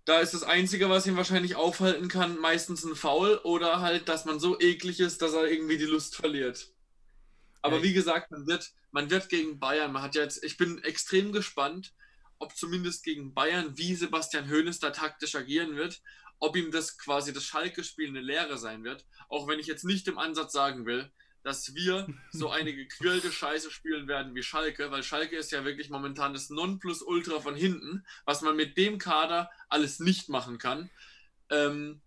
[0.05, 4.25] da ist das Einzige, was ihn wahrscheinlich aufhalten kann, meistens ein Foul oder halt, dass
[4.25, 6.71] man so eklig ist, dass er irgendwie die Lust verliert.
[7.67, 7.83] Aber ja.
[7.83, 11.93] wie gesagt, man wird, man wird gegen Bayern, man hat jetzt, ich bin extrem gespannt,
[12.39, 16.01] ob zumindest gegen Bayern, wie Sebastian Hoeneß da taktisch agieren wird,
[16.39, 19.05] ob ihm das quasi das Schalke-Spiel eine Lehre sein wird.
[19.27, 21.11] Auch wenn ich jetzt nicht im Ansatz sagen will,
[21.43, 25.89] dass wir so eine gegrillte Scheiße spielen werden wie Schalke, weil Schalke ist ja wirklich
[25.89, 30.89] momentan das Nonplusultra von hinten, was man mit dem Kader alles nicht machen kann.
[31.49, 32.01] Ähm,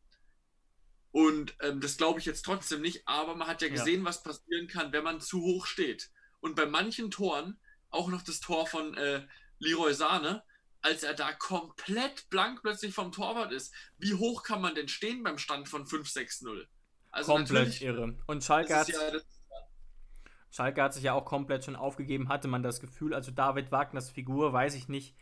[1.13, 4.07] und ähm, das glaube ich jetzt trotzdem nicht, aber man hat ja gesehen, ja.
[4.07, 6.11] was passieren kann, wenn man zu hoch steht.
[6.41, 7.59] Und bei manchen Toren,
[7.91, 9.27] auch noch das Tor von äh,
[9.59, 10.43] Leroy Sahne,
[10.83, 15.23] als er da komplett blank plötzlich vom Torwart ist, wie hoch kann man denn stehen
[15.23, 16.67] beim Stand von 5-6-0?
[17.11, 18.17] Also komplett irre.
[18.27, 19.13] Und Schalke hat, ja,
[20.51, 23.15] Schalke hat sich ja auch komplett schon aufgegeben, hatte man das Gefühl.
[23.15, 25.17] Also David Wagners Figur, weiß ich nicht.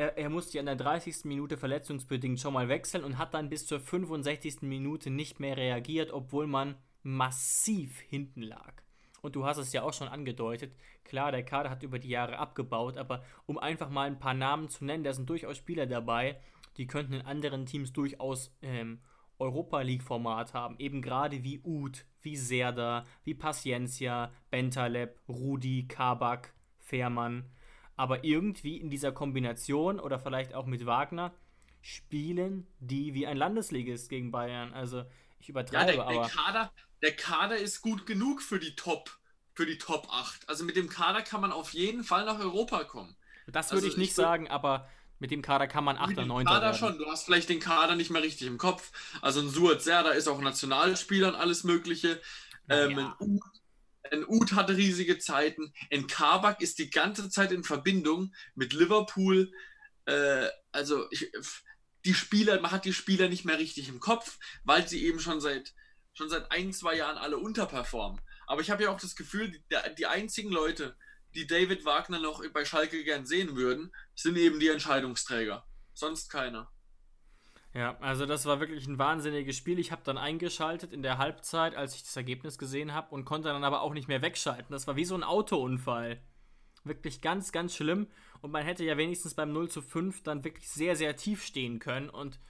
[0.00, 1.26] Er, er musste ja in der 30.
[1.26, 4.62] Minute verletzungsbedingt schon mal wechseln und hat dann bis zur 65.
[4.62, 8.72] Minute nicht mehr reagiert, obwohl man massiv hinten lag.
[9.20, 10.74] Und du hast es ja auch schon angedeutet.
[11.04, 14.70] Klar, der Kader hat über die Jahre abgebaut, aber um einfach mal ein paar Namen
[14.70, 16.40] zu nennen, da sind durchaus Spieler dabei,
[16.78, 19.00] die könnten in anderen Teams durchaus ähm,
[19.38, 20.76] Europa League-Format haben.
[20.78, 27.44] Eben gerade wie Uth, wie Serda, wie Paciencia, Bentaleb, Rudi, Kabak, Fährmann.
[28.00, 31.34] Aber irgendwie in dieser Kombination oder vielleicht auch mit Wagner
[31.82, 34.72] spielen die wie ein Landesligist gegen Bayern.
[34.72, 35.04] Also
[35.38, 36.22] ich übertreibe ja, der, aber.
[36.22, 39.10] Der Kader, der Kader ist gut genug für die Top,
[39.52, 40.48] für die Top 8.
[40.48, 43.14] Also mit dem Kader kann man auf jeden Fall nach Europa kommen.
[43.46, 46.24] Das würde also ich nicht ich sagen, aber mit dem Kader kann man 8 oder
[46.24, 46.78] 9 Kader werden.
[46.78, 48.92] schon, du hast vielleicht den Kader nicht mehr richtig im Kopf.
[49.20, 52.18] Also ein Suat Serda ist auch Nationalspieler und alles mögliche.
[52.70, 53.16] Ähm, ja.
[54.12, 55.72] Ein Uth hatte riesige Zeiten.
[55.92, 59.52] Ein Kabak ist die ganze Zeit in Verbindung mit Liverpool.
[60.06, 61.30] Äh, also ich,
[62.04, 65.40] die Spieler, man hat die Spieler nicht mehr richtig im Kopf, weil sie eben schon
[65.40, 65.74] seit
[66.12, 68.20] schon seit ein, zwei Jahren alle unterperformen.
[68.46, 69.62] Aber ich habe ja auch das Gefühl, die,
[69.96, 70.96] die einzigen Leute,
[71.34, 75.64] die David Wagner noch bei Schalke gern sehen würden, sind eben die Entscheidungsträger.
[75.94, 76.70] Sonst keiner.
[77.72, 79.78] Ja, also das war wirklich ein wahnsinniges Spiel.
[79.78, 83.48] Ich habe dann eingeschaltet in der Halbzeit, als ich das Ergebnis gesehen habe und konnte
[83.48, 84.70] dann aber auch nicht mehr wegschalten.
[84.70, 86.20] Das war wie so ein Autounfall.
[86.82, 88.08] Wirklich ganz, ganz schlimm.
[88.40, 91.78] Und man hätte ja wenigstens beim 0 zu 5 dann wirklich sehr, sehr tief stehen
[91.78, 92.40] können und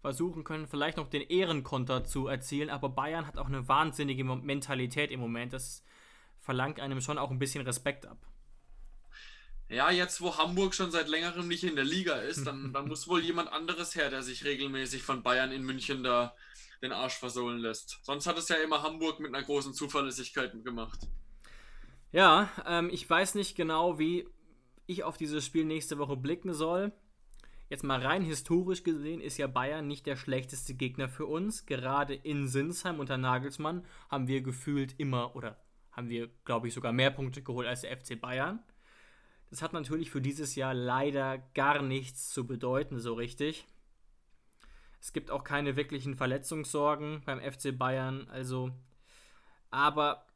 [0.00, 2.70] versuchen können, vielleicht noch den Ehrenkonter zu erzielen.
[2.70, 5.52] Aber Bayern hat auch eine wahnsinnige Mentalität im Moment.
[5.52, 5.84] Das
[6.38, 8.29] verlangt einem schon auch ein bisschen Respekt ab.
[9.70, 13.06] Ja, jetzt wo Hamburg schon seit längerem nicht in der Liga ist, dann, dann muss
[13.06, 16.34] wohl jemand anderes her, der sich regelmäßig von Bayern in München da
[16.82, 18.00] den Arsch versohlen lässt.
[18.02, 20.98] Sonst hat es ja immer Hamburg mit einer großen Zuverlässigkeit gemacht.
[22.10, 24.26] Ja, ähm, ich weiß nicht genau, wie
[24.86, 26.92] ich auf dieses Spiel nächste Woche blicken soll.
[27.68, 31.66] Jetzt mal rein historisch gesehen ist ja Bayern nicht der schlechteste Gegner für uns.
[31.66, 36.92] Gerade in Sinsheim unter Nagelsmann haben wir gefühlt immer oder haben wir, glaube ich, sogar
[36.92, 38.64] mehr Punkte geholt als der FC Bayern.
[39.50, 43.66] Das hat natürlich für dieses Jahr leider gar nichts zu bedeuten, so richtig.
[45.00, 48.70] Es gibt auch keine wirklichen Verletzungssorgen beim FC Bayern, also.
[49.70, 50.26] Aber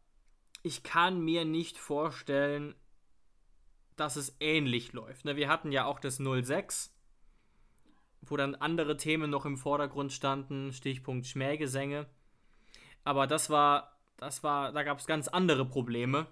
[0.63, 2.75] ich kann mir nicht vorstellen,
[3.97, 5.25] dass es ähnlich läuft.
[5.25, 6.93] Ne, wir hatten ja auch das 06,
[8.23, 12.07] wo dann andere Themen noch im Vordergrund standen, Stichpunkt Schmähgesänge.
[13.05, 16.27] Aber das war, das war, da gab es ganz andere Probleme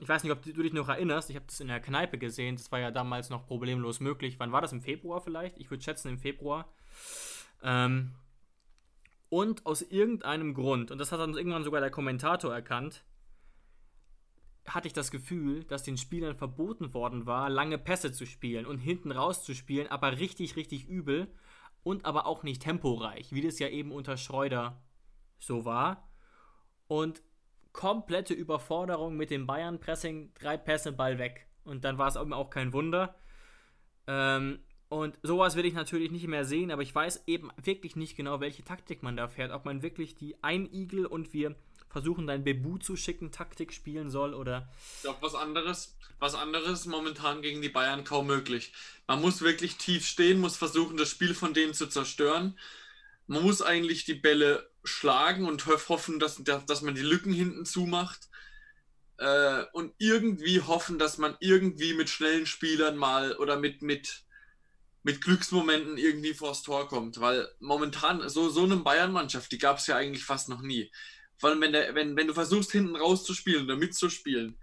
[0.00, 2.56] ich weiß nicht, ob du dich noch erinnerst, ich habe das in der Kneipe gesehen,
[2.56, 4.38] das war ja damals noch problemlos möglich.
[4.38, 4.72] Wann war das?
[4.72, 5.58] Im Februar vielleicht?
[5.58, 6.72] Ich würde schätzen im Februar.
[7.62, 8.14] Ähm,
[9.28, 13.04] und aus irgendeinem Grund, und das hat dann irgendwann sogar der Kommentator erkannt,
[14.66, 18.78] hatte ich das Gefühl, dass den Spielern verboten worden war, lange Pässe zu spielen und
[18.78, 21.28] hinten raus zu spielen, aber richtig, richtig übel
[21.82, 24.80] und aber auch nicht temporeich, wie das ja eben unter Schreuder
[25.38, 26.08] so war.
[26.86, 27.22] Und
[27.72, 31.46] komplette Überforderung mit dem Bayern-Pressing, drei Pässe, Ball weg.
[31.64, 33.14] Und dann war es auch kein Wunder.
[34.06, 38.16] Ähm, und sowas will ich natürlich nicht mehr sehen, aber ich weiß eben wirklich nicht
[38.16, 39.52] genau, welche Taktik man da fährt.
[39.52, 41.56] Ob man wirklich die einigel und wir
[41.90, 44.70] versuchen, dein Bebu zu schicken, Taktik spielen soll oder.
[44.96, 48.72] Ich glaube, was anderes, was anderes momentan gegen die Bayern kaum möglich.
[49.06, 52.58] Man muss wirklich tief stehen, muss versuchen, das Spiel von denen zu zerstören.
[53.26, 58.28] Man muss eigentlich die Bälle schlagen und hoffen, dass, dass man die Lücken hinten zumacht.
[59.18, 64.24] Äh, und irgendwie hoffen, dass man irgendwie mit schnellen Spielern mal oder mit, mit,
[65.02, 67.20] mit Glücksmomenten irgendwie vors Tor kommt.
[67.20, 70.90] Weil momentan, so, so eine Bayern-Mannschaft, die gab es ja eigentlich fast noch nie.
[71.42, 74.58] Allem, wenn, der, wenn, wenn du versuchst, hinten rauszuspielen oder mitzuspielen,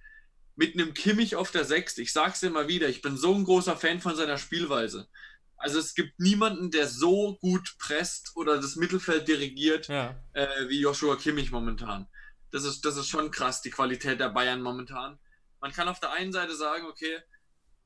[0.55, 3.77] mit einem Kimmich auf der Sechs, ich sag's immer wieder, ich bin so ein großer
[3.77, 5.07] Fan von seiner Spielweise.
[5.57, 10.15] Also es gibt niemanden, der so gut presst oder das Mittelfeld dirigiert Ja.
[10.33, 12.07] äh, wie Joshua Kimmich momentan.
[12.51, 15.19] Das ist, das ist schon krass, die Qualität der Bayern momentan.
[15.59, 17.17] Man kann auf der einen Seite sagen, okay,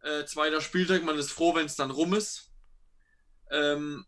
[0.01, 2.51] äh, zweiter Spieltag, man ist froh, wenn es dann rum ist.
[3.51, 4.05] Ähm,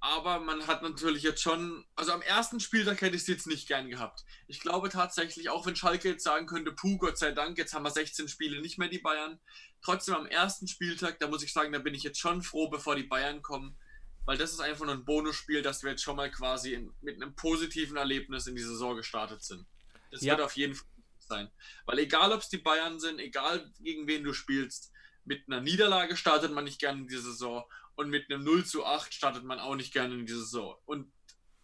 [0.00, 3.66] aber man hat natürlich jetzt schon, also am ersten Spieltag hätte ich es jetzt nicht
[3.66, 4.24] gern gehabt.
[4.46, 7.82] Ich glaube tatsächlich, auch wenn Schalke jetzt sagen könnte, puh, Gott sei Dank, jetzt haben
[7.84, 9.40] wir 16 Spiele nicht mehr die Bayern.
[9.82, 12.94] Trotzdem am ersten Spieltag, da muss ich sagen, da bin ich jetzt schon froh, bevor
[12.94, 13.76] die Bayern kommen,
[14.24, 17.16] weil das ist einfach nur ein Bonusspiel, dass wir jetzt schon mal quasi in, mit
[17.16, 19.66] einem positiven Erlebnis in die Saison gestartet sind.
[20.10, 20.34] Das Ja.
[20.36, 20.86] wird auf jeden Fall
[21.18, 21.50] sein.
[21.86, 24.92] Weil egal, ob es die Bayern sind, egal gegen wen du spielst,
[25.28, 27.64] mit einer Niederlage startet man nicht gerne in die Saison
[27.94, 30.76] und mit einem 0 zu 8 startet man auch nicht gerne in die Saison.
[30.86, 31.12] Und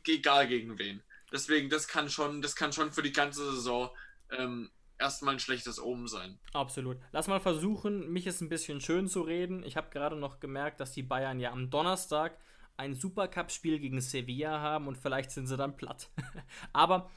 [0.06, 1.02] egal gegen wen.
[1.32, 3.90] Deswegen, das kann schon, das kann schon für die ganze Saison
[4.30, 6.38] ähm, erstmal ein schlechtes Omen sein.
[6.52, 6.98] Absolut.
[7.12, 9.64] Lass mal versuchen, mich jetzt ein bisschen schön zu reden.
[9.64, 12.38] Ich habe gerade noch gemerkt, dass die Bayern ja am Donnerstag
[12.76, 16.10] ein Supercup-Spiel gegen Sevilla haben und vielleicht sind sie dann platt.
[16.72, 17.10] Aber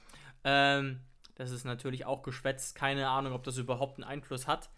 [0.44, 1.02] ähm,
[1.36, 2.76] das ist natürlich auch geschwätzt.
[2.76, 4.70] Keine Ahnung, ob das überhaupt einen Einfluss hat.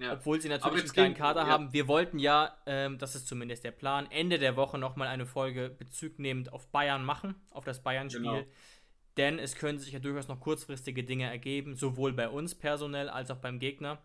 [0.00, 0.14] Ja.
[0.14, 1.46] Obwohl sie natürlich einen kleinen Kader ja.
[1.48, 1.74] haben.
[1.74, 5.68] Wir wollten ja, ähm, das ist zumindest der Plan, Ende der Woche nochmal eine Folge
[5.68, 8.22] Bezug nehmend auf Bayern machen, auf das Bayern-Spiel.
[8.22, 8.46] Genau.
[9.18, 13.30] Denn es können sich ja durchaus noch kurzfristige Dinge ergeben, sowohl bei uns personell als
[13.30, 13.98] auch beim Gegner.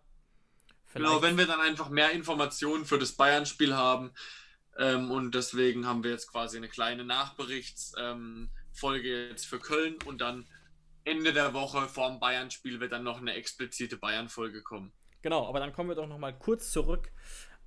[0.93, 4.11] Genau, wenn wir dann einfach mehr Informationen für das Bayern-Spiel haben.
[4.77, 8.49] Ähm, und deswegen haben wir jetzt quasi eine kleine Nachberichtsfolge
[9.09, 10.45] ähm, jetzt für Köln und dann
[11.05, 14.91] Ende der Woche vor dem Bayern-Spiel wird dann noch eine explizite Bayern-Folge kommen.
[15.25, 17.09] Genau, aber dann kommen wir doch noch mal kurz zurück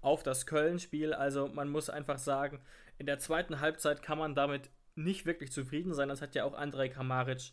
[0.01, 1.12] auf das Köln-Spiel.
[1.12, 2.61] Also man muss einfach sagen,
[2.99, 6.09] in der zweiten Halbzeit kann man damit nicht wirklich zufrieden sein.
[6.09, 7.51] Das hat ja auch Andrej Kramaric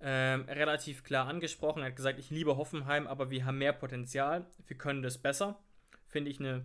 [0.00, 1.84] ähm, relativ klar angesprochen.
[1.84, 4.44] Er hat gesagt, ich liebe Hoffenheim, aber wir haben mehr Potenzial.
[4.66, 5.60] Wir können das besser.
[6.08, 6.64] Finde ich eine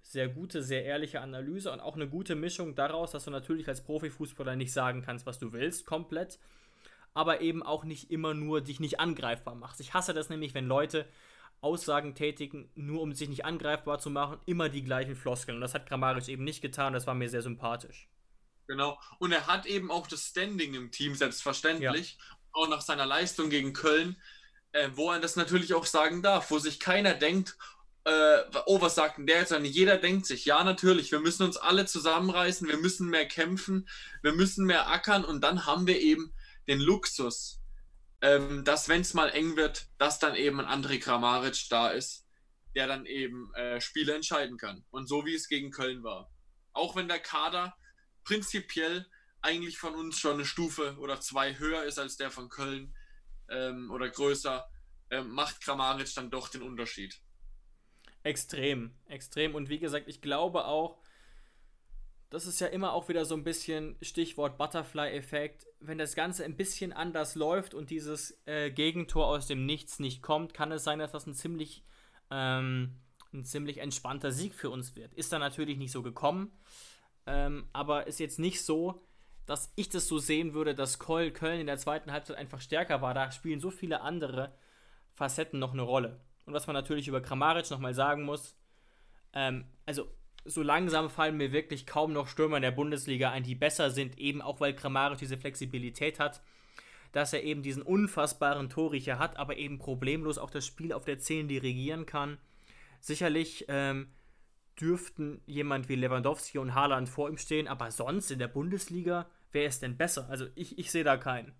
[0.00, 3.82] sehr gute, sehr ehrliche Analyse und auch eine gute Mischung daraus, dass du natürlich als
[3.82, 6.38] Profifußballer nicht sagen kannst, was du willst, komplett,
[7.12, 9.80] aber eben auch nicht immer nur dich nicht angreifbar machst.
[9.80, 11.06] Ich hasse das nämlich, wenn Leute
[11.60, 15.56] Aussagen tätigen, nur um sich nicht angreifbar zu machen, immer die gleichen Floskeln.
[15.56, 18.08] Und das hat Grammarisch eben nicht getan, das war mir sehr sympathisch.
[18.66, 18.98] Genau.
[19.18, 22.18] Und er hat eben auch das Standing im Team, selbstverständlich.
[22.52, 24.16] Auch nach seiner Leistung gegen Köln,
[24.72, 27.56] äh, wo er das natürlich auch sagen darf, wo sich keiner denkt,
[28.04, 29.50] äh, oh, was sagt denn der jetzt?
[29.50, 33.88] Sondern jeder denkt sich, ja, natürlich, wir müssen uns alle zusammenreißen, wir müssen mehr kämpfen,
[34.22, 36.32] wir müssen mehr ackern und dann haben wir eben
[36.66, 37.59] den Luxus,
[38.22, 42.26] ähm, dass, wenn es mal eng wird, dass dann eben ein André Kramaric da ist,
[42.74, 44.84] der dann eben äh, Spiele entscheiden kann.
[44.90, 46.30] Und so wie es gegen Köln war.
[46.72, 47.76] Auch wenn der Kader
[48.24, 49.06] prinzipiell
[49.42, 52.94] eigentlich von uns schon eine Stufe oder zwei höher ist als der von Köln
[53.48, 54.68] ähm, oder größer,
[55.10, 57.20] ähm, macht Kramaric dann doch den Unterschied.
[58.22, 59.54] Extrem, extrem.
[59.54, 61.00] Und wie gesagt, ich glaube auch,
[62.30, 65.66] das ist ja immer auch wieder so ein bisschen Stichwort Butterfly-Effekt.
[65.80, 70.22] Wenn das Ganze ein bisschen anders läuft und dieses äh, Gegentor aus dem Nichts nicht
[70.22, 71.84] kommt, kann es sein, dass das ein ziemlich,
[72.30, 73.00] ähm,
[73.32, 75.12] ein ziemlich entspannter Sieg für uns wird.
[75.14, 76.52] Ist dann natürlich nicht so gekommen,
[77.26, 79.04] ähm, aber ist jetzt nicht so,
[79.46, 83.12] dass ich das so sehen würde, dass Köln in der zweiten Halbzeit einfach stärker war.
[83.12, 84.54] Da spielen so viele andere
[85.14, 86.20] Facetten noch eine Rolle.
[86.46, 88.56] Und was man natürlich über Kramaric nochmal sagen muss,
[89.32, 90.08] ähm, also
[90.44, 94.18] so langsam fallen mir wirklich kaum noch Stürmer in der Bundesliga ein, die besser sind,
[94.18, 96.40] eben auch weil Kramaric diese Flexibilität hat,
[97.12, 101.18] dass er eben diesen unfassbaren Torriecher hat, aber eben problemlos auch das Spiel auf der
[101.18, 102.38] 10 dirigieren kann.
[103.00, 104.12] Sicherlich ähm,
[104.80, 109.66] dürften jemand wie Lewandowski und Haaland vor ihm stehen, aber sonst in der Bundesliga, wer
[109.66, 110.28] ist denn besser?
[110.30, 111.52] Also ich, ich sehe da keinen.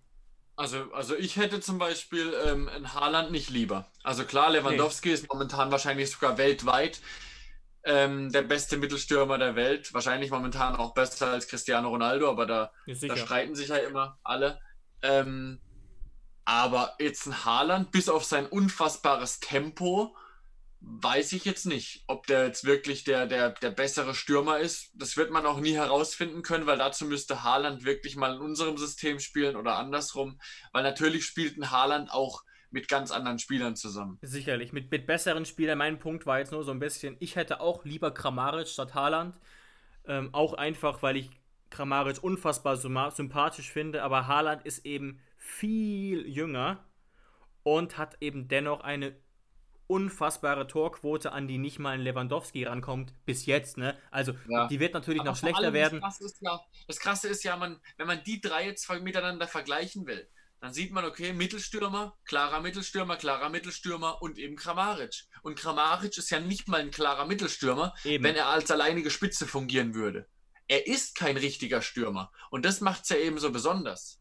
[0.55, 3.87] Also, also ich hätte zum Beispiel ähm, ein Haaland nicht lieber.
[4.03, 7.01] Also klar, Lewandowski ist momentan wahrscheinlich sogar weltweit
[7.83, 9.93] ähm, der beste Mittelstürmer der Welt.
[9.93, 14.59] Wahrscheinlich momentan auch besser als Cristiano Ronaldo, aber da, da streiten sich ja immer alle.
[15.01, 15.59] Ähm,
[16.45, 20.15] aber jetzt ein Haaland, bis auf sein unfassbares Tempo,
[20.81, 24.89] weiß ich jetzt nicht, ob der jetzt wirklich der, der, der bessere Stürmer ist.
[24.95, 28.77] Das wird man auch nie herausfinden können, weil dazu müsste Haaland wirklich mal in unserem
[28.77, 30.39] System spielen oder andersrum.
[30.71, 34.17] Weil natürlich spielt ein Haaland auch mit ganz anderen Spielern zusammen.
[34.21, 35.77] Sicherlich, mit, mit besseren Spielern.
[35.77, 39.35] Mein Punkt war jetzt nur so ein bisschen, ich hätte auch lieber Kramaric statt Haaland.
[40.07, 41.29] Ähm, auch einfach, weil ich
[41.69, 46.83] Kramaric unfassbar sympathisch finde, aber Haaland ist eben viel jünger
[47.63, 49.15] und hat eben dennoch eine
[49.87, 53.97] unfassbare Torquote, an die nicht mal ein Lewandowski rankommt, bis jetzt, ne?
[54.09, 54.67] Also, ja.
[54.67, 55.99] die wird natürlich Aber noch schlechter werden.
[55.99, 60.07] Das Krasse, ja, das Krasse ist ja, man, wenn man die drei jetzt miteinander vergleichen
[60.07, 60.27] will,
[60.61, 65.25] dann sieht man, okay, Mittelstürmer, klarer Mittelstürmer, klarer Mittelstürmer und eben Kramaric.
[65.41, 68.23] Und Kramaric ist ja nicht mal ein klarer Mittelstürmer, eben.
[68.23, 70.27] wenn er als alleinige Spitze fungieren würde.
[70.67, 72.31] Er ist kein richtiger Stürmer.
[72.51, 74.19] Und das macht es ja eben so besonders.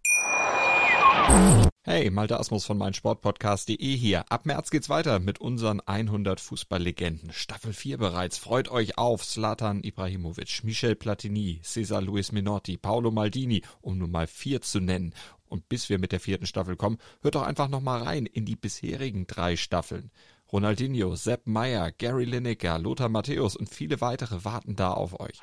[1.83, 4.24] Hey, Malte Asmus von meinsportpodcast.de hier.
[4.31, 7.33] Ab März geht's weiter mit unseren 100 Fußballlegenden.
[7.33, 8.38] Staffel 4 bereits.
[8.38, 14.26] Freut euch auf Zlatan Ibrahimovic, Michel Platini, Cesar Luis Minotti, Paolo Maldini, um nur mal
[14.26, 15.14] vier zu nennen.
[15.51, 18.45] Und bis wir mit der vierten Staffel kommen, hört doch einfach noch mal rein in
[18.47, 20.13] die bisherigen drei Staffeln.
[20.53, 25.41] Ronaldinho, Sepp Meyer, Gary Lineker, Lothar Matthäus und viele weitere warten da auf euch.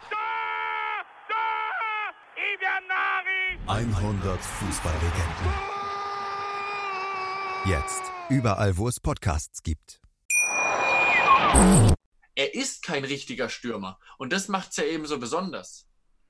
[3.68, 5.54] 100 Fußballlegenden.
[7.66, 8.02] Jetzt.
[8.30, 10.00] Überall, wo es Podcasts gibt.
[12.36, 14.00] Er ist kein richtiger Stürmer.
[14.18, 15.87] Und das macht es ja eben so besonders.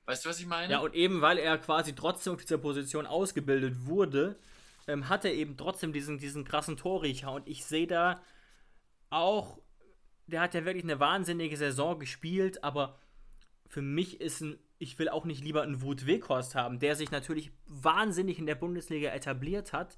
[0.07, 0.71] Weißt du, was ich meine?
[0.71, 4.39] Ja, und eben weil er quasi trotzdem auf dieser Position ausgebildet wurde,
[4.87, 7.33] ähm, hat er eben trotzdem diesen, diesen krassen Torriecher.
[7.33, 8.21] Und ich sehe da
[9.09, 9.59] auch,
[10.25, 12.97] der hat ja wirklich eine wahnsinnige Saison gespielt, aber
[13.67, 17.11] für mich ist ein, ich will auch nicht lieber einen Wut Weghorst haben, der sich
[17.11, 19.97] natürlich wahnsinnig in der Bundesliga etabliert hat,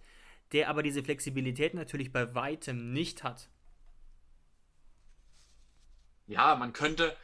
[0.54, 3.48] der aber diese Flexibilität natürlich bei weitem nicht hat.
[6.26, 7.16] Ja, man könnte.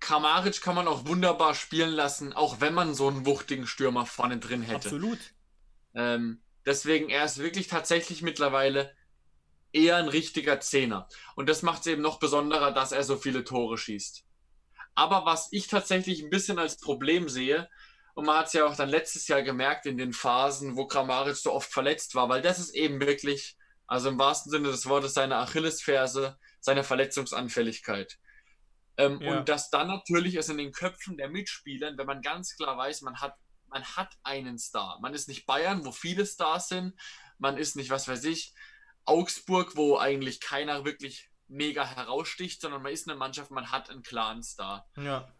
[0.00, 4.38] Kramaric kann man auch wunderbar spielen lassen, auch wenn man so einen wuchtigen Stürmer vorne
[4.38, 4.88] drin hätte.
[4.88, 5.18] Absolut.
[5.94, 8.94] Ähm, deswegen, er ist wirklich tatsächlich mittlerweile
[9.72, 11.08] eher ein richtiger Zehner.
[11.34, 14.24] Und das macht es eben noch besonderer, dass er so viele Tore schießt.
[14.94, 17.68] Aber was ich tatsächlich ein bisschen als Problem sehe,
[18.14, 21.36] und man hat es ja auch dann letztes Jahr gemerkt in den Phasen, wo Kramaric
[21.36, 25.14] so oft verletzt war, weil das ist eben wirklich, also im wahrsten Sinne des Wortes,
[25.14, 28.18] seine Achillesferse, seine Verletzungsanfälligkeit.
[28.96, 29.38] Ähm, ja.
[29.38, 33.02] Und dass dann natürlich es in den Köpfen der Mitspieler, wenn man ganz klar weiß,
[33.02, 33.36] man hat,
[33.68, 34.98] man hat einen Star.
[35.00, 36.94] Man ist nicht Bayern, wo viele Stars sind.
[37.38, 38.54] Man ist nicht, was weiß ich,
[39.04, 44.02] Augsburg, wo eigentlich keiner wirklich mega heraussticht, sondern man ist eine Mannschaft, man hat einen
[44.02, 44.86] klaren Star.
[44.96, 45.32] Ja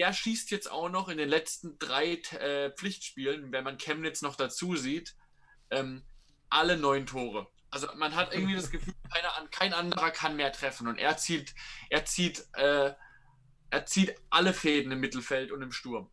[0.00, 4.34] der schießt jetzt auch noch in den letzten drei äh, Pflichtspielen, wenn man Chemnitz noch
[4.34, 5.14] dazu sieht,
[5.70, 6.02] ähm,
[6.48, 7.48] alle neun Tore.
[7.70, 11.54] Also man hat irgendwie das Gefühl, keiner, kein anderer kann mehr treffen und er zieht,
[11.88, 12.92] er zieht, äh,
[13.70, 16.10] er zieht alle Fäden im Mittelfeld und im Sturm.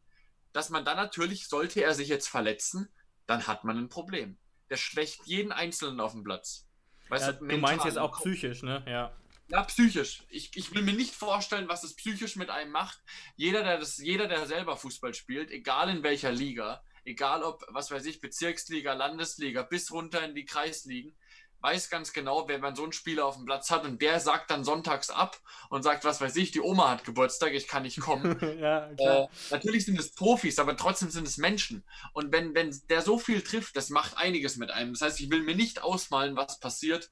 [0.53, 2.89] Dass man dann natürlich, sollte er sich jetzt verletzen,
[3.25, 4.37] dann hat man ein Problem.
[4.69, 6.67] Der schwächt jeden Einzelnen auf dem Platz.
[7.09, 8.83] Weißt ja, du, du meinst jetzt auch psychisch, ne?
[8.85, 9.15] Ja.
[9.49, 10.23] Ja, psychisch.
[10.29, 13.01] Ich, ich will mir nicht vorstellen, was es psychisch mit einem macht.
[13.37, 17.89] Jeder, der das, jeder, der selber Fußball spielt, egal in welcher Liga, egal ob, was
[17.89, 21.15] weiß ich, Bezirksliga, Landesliga, bis runter in die Kreisligen,
[21.61, 24.51] weiß ganz genau, wenn man so einen Spieler auf dem Platz hat und der sagt
[24.51, 25.39] dann sonntags ab
[25.69, 28.37] und sagt, was weiß ich, die Oma hat Geburtstag, ich kann nicht kommen.
[28.59, 31.83] ja, äh, natürlich sind es Profis, aber trotzdem sind es Menschen.
[32.13, 34.93] Und wenn, wenn der so viel trifft, das macht einiges mit einem.
[34.93, 37.09] Das heißt, ich will mir nicht ausmalen, was passiert,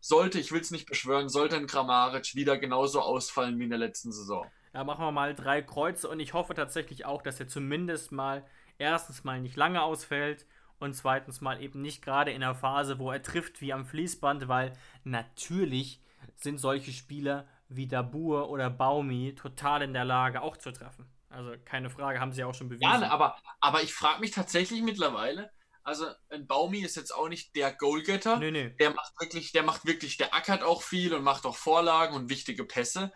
[0.00, 3.78] sollte, ich will es nicht beschwören, sollte ein Kramaric wieder genauso ausfallen wie in der
[3.78, 4.50] letzten Saison.
[4.74, 8.44] Ja, machen wir mal drei Kreuze und ich hoffe tatsächlich auch, dass er zumindest mal
[8.76, 10.46] erstens mal nicht lange ausfällt
[10.78, 14.48] und zweitens mal eben nicht gerade in der Phase, wo er trifft wie am Fließband,
[14.48, 16.02] weil natürlich
[16.36, 21.06] sind solche Spieler wie Dabur oder Baumi total in der Lage auch zu treffen.
[21.28, 23.02] Also keine Frage, haben sie auch schon bewiesen.
[23.02, 25.50] Ja, aber, aber ich frage mich tatsächlich mittlerweile,
[25.82, 28.38] also ein Baumi ist jetzt auch nicht der Goalgetter.
[28.38, 28.70] Nee, nee.
[28.70, 32.30] Der macht wirklich, der macht wirklich, der ackert auch viel und macht auch Vorlagen und
[32.30, 33.12] wichtige Pässe.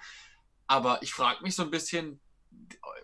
[0.67, 2.21] Aber ich frage mich so ein bisschen,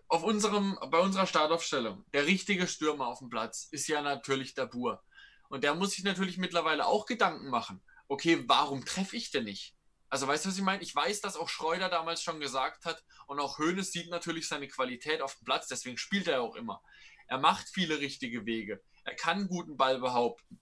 [0.09, 4.67] auf unserem, bei unserer Startaufstellung, der richtige Stürmer auf dem Platz ist ja natürlich der
[4.67, 5.03] Bur.
[5.49, 7.83] Und der muss sich natürlich mittlerweile auch Gedanken machen.
[8.09, 9.77] Okay, warum treffe ich denn nicht?
[10.09, 10.83] Also weißt du, was ich meine?
[10.83, 14.69] Ich weiß, dass auch Schreuder damals schon gesagt hat und auch Hoeneß sieht natürlich seine
[14.69, 16.83] Qualität auf dem Platz, deswegen spielt er auch immer.
[17.27, 18.83] Er macht viele richtige Wege.
[19.05, 20.61] Er kann guten Ball behaupten.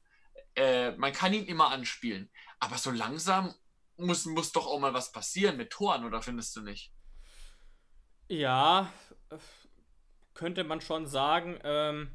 [0.54, 2.30] Äh, man kann ihn immer anspielen.
[2.60, 3.54] Aber so langsam
[3.96, 6.92] muss, muss doch auch mal was passieren mit Toren, oder findest du nicht?
[8.32, 8.90] Ja,
[10.32, 11.58] könnte man schon sagen.
[11.64, 12.10] Ähm,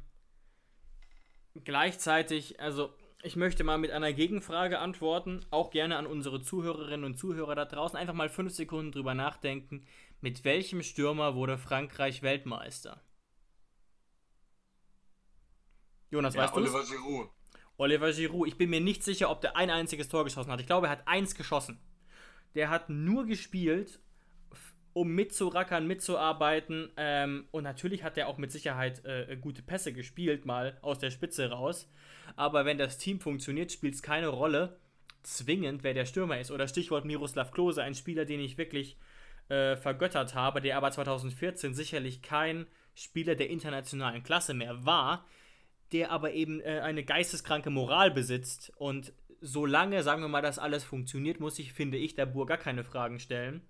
[1.62, 2.92] gleichzeitig, also
[3.22, 7.66] ich möchte mal mit einer Gegenfrage antworten, auch gerne an unsere Zuhörerinnen und Zuhörer da
[7.66, 7.96] draußen.
[7.96, 9.86] Einfach mal fünf Sekunden drüber nachdenken.
[10.20, 13.00] Mit welchem Stürmer wurde Frankreich Weltmeister?
[16.10, 16.58] Jonas, Ja, weißt du?
[16.58, 17.30] Oliver Giroud.
[17.76, 18.48] Oliver Giroud.
[18.48, 20.60] Ich bin mir nicht sicher, ob der ein einziges Tor geschossen hat.
[20.60, 21.78] Ich glaube, er hat eins geschossen.
[22.56, 24.00] Der hat nur gespielt,
[24.98, 26.90] um mitzurackern, mitzuarbeiten.
[26.96, 31.12] Ähm, und natürlich hat er auch mit Sicherheit äh, gute Pässe gespielt, mal aus der
[31.12, 31.88] Spitze raus.
[32.34, 34.80] Aber wenn das Team funktioniert, spielt es keine Rolle,
[35.22, 36.50] zwingend, wer der Stürmer ist.
[36.50, 38.98] Oder Stichwort Miroslav Klose, ein Spieler, den ich wirklich
[39.48, 45.24] äh, vergöttert habe, der aber 2014 sicherlich kein Spieler der internationalen Klasse mehr war,
[45.92, 48.72] der aber eben äh, eine geisteskranke Moral besitzt.
[48.78, 52.58] Und solange, sagen wir mal, das alles funktioniert, muss ich, finde ich, der Bur gar
[52.58, 53.62] keine Fragen stellen.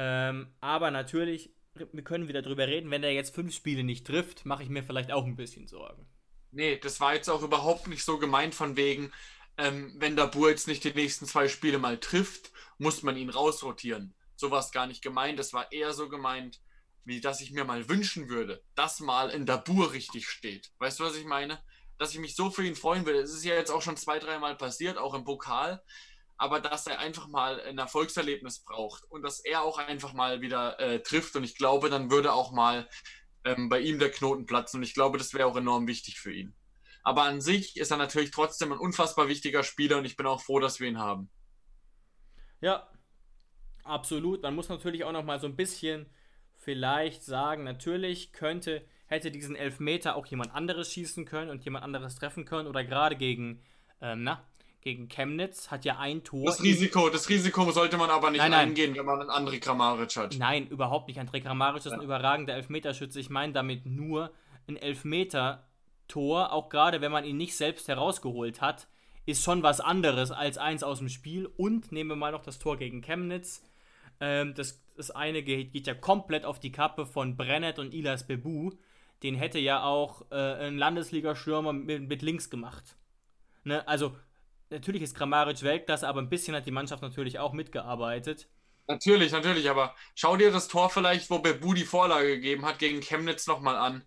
[0.00, 4.46] Ähm, aber natürlich, wir können wieder drüber reden, wenn er jetzt fünf Spiele nicht trifft,
[4.46, 6.06] mache ich mir vielleicht auch ein bisschen Sorgen.
[6.52, 9.10] Nee, das war jetzt auch überhaupt nicht so gemeint von wegen,
[9.56, 13.28] ähm, wenn der Bur jetzt nicht die nächsten zwei Spiele mal trifft, muss man ihn
[13.28, 14.14] rausrotieren.
[14.36, 15.36] So war es gar nicht gemeint.
[15.36, 16.60] Das war eher so gemeint,
[17.04, 20.70] wie dass ich mir mal wünschen würde, dass mal in der Bur richtig steht.
[20.78, 21.60] Weißt du, was ich meine?
[21.98, 23.18] Dass ich mich so für ihn freuen würde.
[23.18, 25.82] Es ist ja jetzt auch schon zwei, dreimal passiert, auch im Pokal.
[26.38, 30.78] Aber dass er einfach mal ein Erfolgserlebnis braucht und dass er auch einfach mal wieder
[30.80, 31.36] äh, trifft.
[31.36, 32.88] Und ich glaube, dann würde auch mal
[33.44, 34.78] ähm, bei ihm der Knoten platzen.
[34.78, 36.54] Und ich glaube, das wäre auch enorm wichtig für ihn.
[37.02, 40.40] Aber an sich ist er natürlich trotzdem ein unfassbar wichtiger Spieler und ich bin auch
[40.40, 41.30] froh, dass wir ihn haben.
[42.60, 42.88] Ja,
[43.82, 44.42] absolut.
[44.42, 46.06] Man muss natürlich auch noch mal so ein bisschen
[46.56, 52.16] vielleicht sagen, natürlich könnte, hätte diesen Elfmeter auch jemand anderes schießen können und jemand anderes
[52.16, 53.62] treffen können oder gerade gegen,
[54.02, 54.46] ähm, na,
[54.80, 56.44] gegen Chemnitz hat ja ein Tor.
[56.46, 58.68] Das Risiko, das Risiko sollte man aber nicht Nein, nein.
[58.68, 60.36] eingehen, wenn man einen André Kramaric hat.
[60.38, 61.18] Nein, überhaupt nicht.
[61.20, 62.04] André Kramaric ist ein Ja.
[62.04, 63.18] überragender Elfmeterschütze.
[63.20, 64.30] Ich meine damit nur
[64.68, 68.88] ein Elfmeter-Tor, auch gerade wenn man ihn nicht selbst herausgeholt hat,
[69.26, 71.46] ist schon was anderes als eins aus dem Spiel.
[71.56, 73.62] Und nehmen wir mal noch das Tor gegen Chemnitz.
[74.20, 78.26] Ähm, das, das eine geht, geht ja komplett auf die Kappe von Brennett und Ilas
[78.26, 78.70] Bebu.
[79.22, 82.96] Den hätte ja auch äh, ein Landesliga-Stürmer mit, mit links gemacht.
[83.64, 83.86] Ne?
[83.86, 84.16] Also,
[84.70, 88.48] natürlich ist Kramaric Weltklasse, aber ein bisschen hat die Mannschaft natürlich auch mitgearbeitet.
[88.86, 93.00] Natürlich, natürlich, aber schau dir das Tor vielleicht, wo Bebu die Vorlage gegeben hat, gegen
[93.00, 94.04] Chemnitz nochmal an.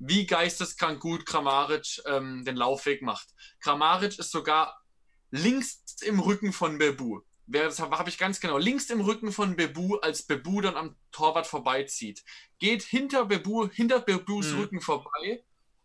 [0.00, 3.28] Wie geisteskrank gut Kramaric ähm, den Laufweg macht.
[3.60, 4.82] Kramaric ist sogar
[5.30, 7.20] links im Rücken von Bebu.
[7.46, 8.58] Das habe hab ich ganz genau.
[8.58, 12.24] Links im Rücken von Bebu, als Bebu dann am Torwart vorbeizieht.
[12.58, 14.58] Geht hinter Bebu, hinter Bebus Mhm.
[14.58, 15.44] Rücken vorbei,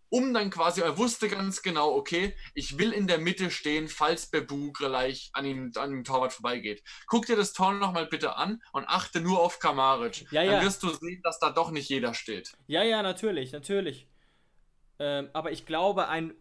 [0.10, 4.28] um dann quasi, er wusste ganz genau, okay, ich will in der Mitte stehen, falls
[4.28, 6.84] Bebu gleich an, ihm, an dem Torwart vorbeigeht.
[7.08, 10.32] Guck dir das Tor nochmal bitte an und achte nur auf Kramaric.
[10.32, 10.62] Ja, Dann ja.
[10.64, 12.54] wirst du sehen, dass da doch nicht jeder steht.
[12.68, 14.08] Ja, ja, natürlich, natürlich.
[14.98, 16.34] Ähm, aber ich glaube, ein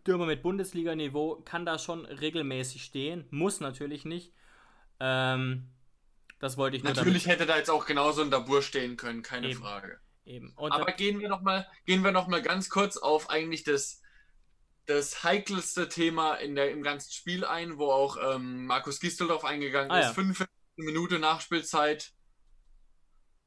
[0.00, 3.26] Stürmer mit Bundesliga-Niveau kann da schon regelmäßig stehen.
[3.30, 4.32] Muss natürlich nicht.
[4.98, 5.68] Ähm,
[6.38, 9.50] das wollte ich nur Natürlich hätte da jetzt auch genauso ein Dabur stehen können, keine
[9.50, 9.60] Eben.
[9.60, 10.00] Frage.
[10.24, 10.52] Eben.
[10.56, 14.00] Und Aber gehen wir noch mal, gehen wir noch mal ganz kurz auf eigentlich das,
[14.86, 19.44] das heikelste Thema in der, im ganzen Spiel ein, wo auch ähm, Markus Gistel drauf
[19.44, 20.06] eingegangen Ah, ist.
[20.06, 20.12] ja.
[20.14, 22.12] 45 Minute Nachspielzeit.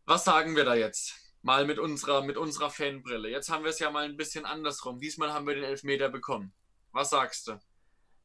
[0.06, 1.16] Was sagen wir da jetzt?
[1.42, 3.30] Mal mit unserer, mit unserer Fanbrille.
[3.30, 5.00] Jetzt haben wir es ja mal ein bisschen andersrum.
[5.00, 6.54] Diesmal haben wir den Elfmeter bekommen.
[6.92, 7.60] Was sagst du?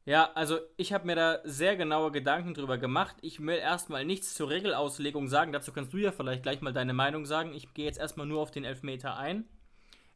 [0.09, 3.15] Ja, also ich habe mir da sehr genaue Gedanken drüber gemacht.
[3.21, 5.53] Ich will erstmal nichts zur Regelauslegung sagen.
[5.53, 7.53] Dazu kannst du ja vielleicht gleich mal deine Meinung sagen.
[7.53, 9.45] Ich gehe jetzt erstmal nur auf den Elfmeter ein.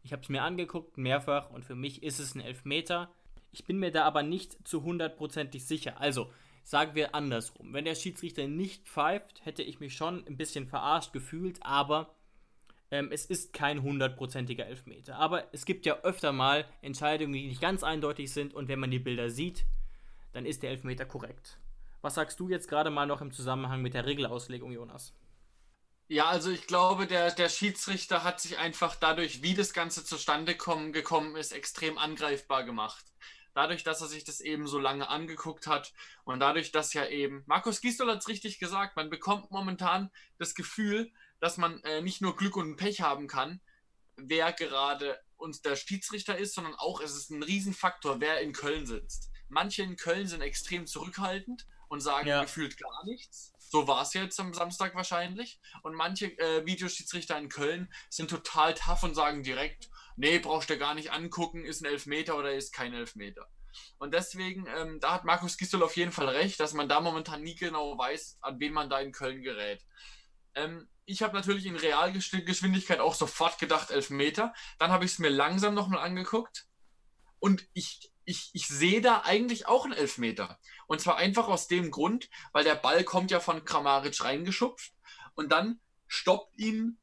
[0.01, 3.11] Ich habe es mir angeguckt, mehrfach, und für mich ist es ein Elfmeter.
[3.51, 6.01] Ich bin mir da aber nicht zu hundertprozentig sicher.
[6.01, 6.31] Also,
[6.63, 7.71] sagen wir andersrum.
[7.71, 12.15] Wenn der Schiedsrichter nicht pfeift, hätte ich mich schon ein bisschen verarscht gefühlt, aber
[12.89, 15.17] ähm, es ist kein hundertprozentiger Elfmeter.
[15.17, 18.89] Aber es gibt ja öfter mal Entscheidungen, die nicht ganz eindeutig sind, und wenn man
[18.89, 19.67] die Bilder sieht,
[20.33, 21.57] dann ist der Elfmeter korrekt.
[22.01, 25.13] Was sagst du jetzt gerade mal noch im Zusammenhang mit der Regelauslegung, Jonas?
[26.09, 30.55] Ja, also ich glaube, der, der Schiedsrichter hat sich einfach dadurch, wie das Ganze zustande
[30.55, 33.05] kommen, gekommen ist, extrem angreifbar gemacht.
[33.53, 37.43] Dadurch, dass er sich das eben so lange angeguckt hat und dadurch, dass ja eben,
[37.45, 42.21] Markus Gisdol hat es richtig gesagt, man bekommt momentan das Gefühl, dass man äh, nicht
[42.21, 43.61] nur Glück und Pech haben kann,
[44.15, 48.85] wer gerade uns der Schiedsrichter ist, sondern auch es ist ein Riesenfaktor, wer in Köln
[48.85, 49.29] sitzt.
[49.53, 52.41] Manche in Köln sind extrem zurückhaltend und sagen Ja.
[52.41, 53.53] gefühlt gar nichts.
[53.59, 55.59] So war es jetzt am Samstag wahrscheinlich.
[55.83, 60.77] Und manche äh, Videoschiedsrichter in Köln sind total tough und sagen direkt, nee, brauchst du
[60.77, 63.47] gar nicht angucken, ist ein Elfmeter oder ist kein Elfmeter.
[63.97, 67.41] Und deswegen, ähm, da hat Markus Gisdol auf jeden Fall recht, dass man da momentan
[67.41, 69.83] nie genau weiß, an wen man da in Köln gerät.
[70.53, 74.53] Ähm, ich habe natürlich in Realgeschwindigkeit auch sofort gedacht, Elfmeter.
[74.77, 76.67] Dann habe ich es mir langsam nochmal angeguckt.
[77.39, 80.59] Und ich ich, ich sehe da eigentlich auch einen Elfmeter.
[80.87, 84.93] Und zwar einfach aus dem Grund, weil der Ball kommt ja von Kramaric reingeschupft
[85.35, 86.99] und dann stoppt ihn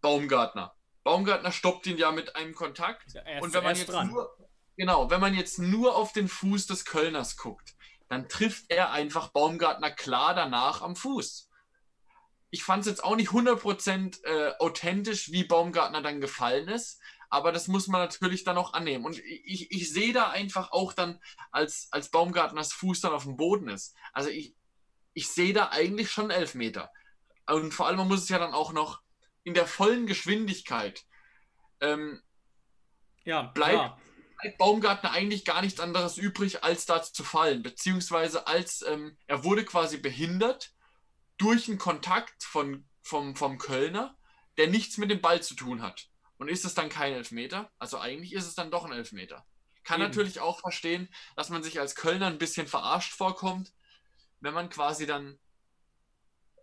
[0.00, 0.74] Baumgartner.
[1.02, 3.12] Baumgartner stoppt ihn ja mit einem Kontakt.
[3.12, 4.08] Ja, er ist und wenn man jetzt dran.
[4.08, 4.36] nur,
[4.76, 7.74] genau, wenn man jetzt nur auf den Fuß des Kölners guckt,
[8.08, 11.50] dann trifft er einfach Baumgartner klar danach am Fuß.
[12.50, 17.00] Ich fand es jetzt auch nicht 100% äh, authentisch, wie Baumgartner dann gefallen ist,
[17.34, 19.04] aber das muss man natürlich dann auch annehmen.
[19.04, 21.20] Und ich, ich sehe da einfach auch dann,
[21.50, 23.94] als, als Baumgartners Fuß dann auf dem Boden ist.
[24.12, 24.54] Also ich,
[25.12, 26.90] ich sehe da eigentlich schon Elfmeter.
[27.46, 29.02] Und vor allem, man muss es ja dann auch noch
[29.42, 31.04] in der vollen Geschwindigkeit
[31.80, 32.22] ähm,
[33.24, 34.00] Ja, bleibt- klar.
[34.40, 39.44] bleibt Baumgartner eigentlich gar nichts anderes übrig, als da zu fallen, beziehungsweise als ähm, er
[39.44, 40.72] wurde quasi behindert
[41.36, 44.16] durch einen Kontakt von, vom, vom Kölner,
[44.56, 46.08] der nichts mit dem Ball zu tun hat.
[46.44, 47.72] Und ist es dann kein Elfmeter?
[47.78, 49.46] Also eigentlich ist es dann doch ein Elfmeter.
[49.82, 50.10] Kann Eben.
[50.10, 53.72] natürlich auch verstehen, dass man sich als Kölner ein bisschen verarscht vorkommt,
[54.40, 55.38] wenn man quasi dann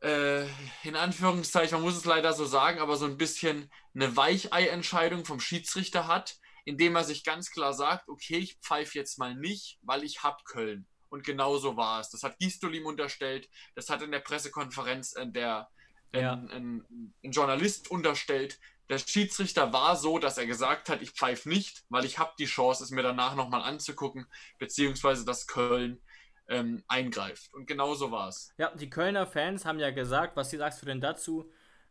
[0.04, 0.44] äh,
[0.84, 5.40] in Anführungszeichen, man muss es leider so sagen, aber so ein bisschen eine Weichei-Entscheidung vom
[5.40, 10.04] Schiedsrichter hat, indem er sich ganz klar sagt, okay, ich pfeife jetzt mal nicht, weil
[10.04, 10.86] ich hab Köln.
[11.10, 12.12] Und genau so war es.
[12.12, 15.70] Das hat Gistol ihm unterstellt, das hat in der Pressekonferenz äh, der
[16.14, 16.34] Ja.
[16.34, 18.60] ein, ein, ein Journalist unterstellt.
[18.92, 22.46] Der Schiedsrichter war so, dass er gesagt hat, ich pfeife nicht, weil ich habe die
[22.46, 24.28] Chance, es mir danach nochmal anzugucken,
[24.60, 26.02] beziehungsweise dass Köln
[26.50, 27.54] ähm, eingreift.
[27.54, 28.54] Und genau so war es.
[28.58, 31.50] Ja, die Kölner Fans haben ja gesagt, was sagst du denn dazu?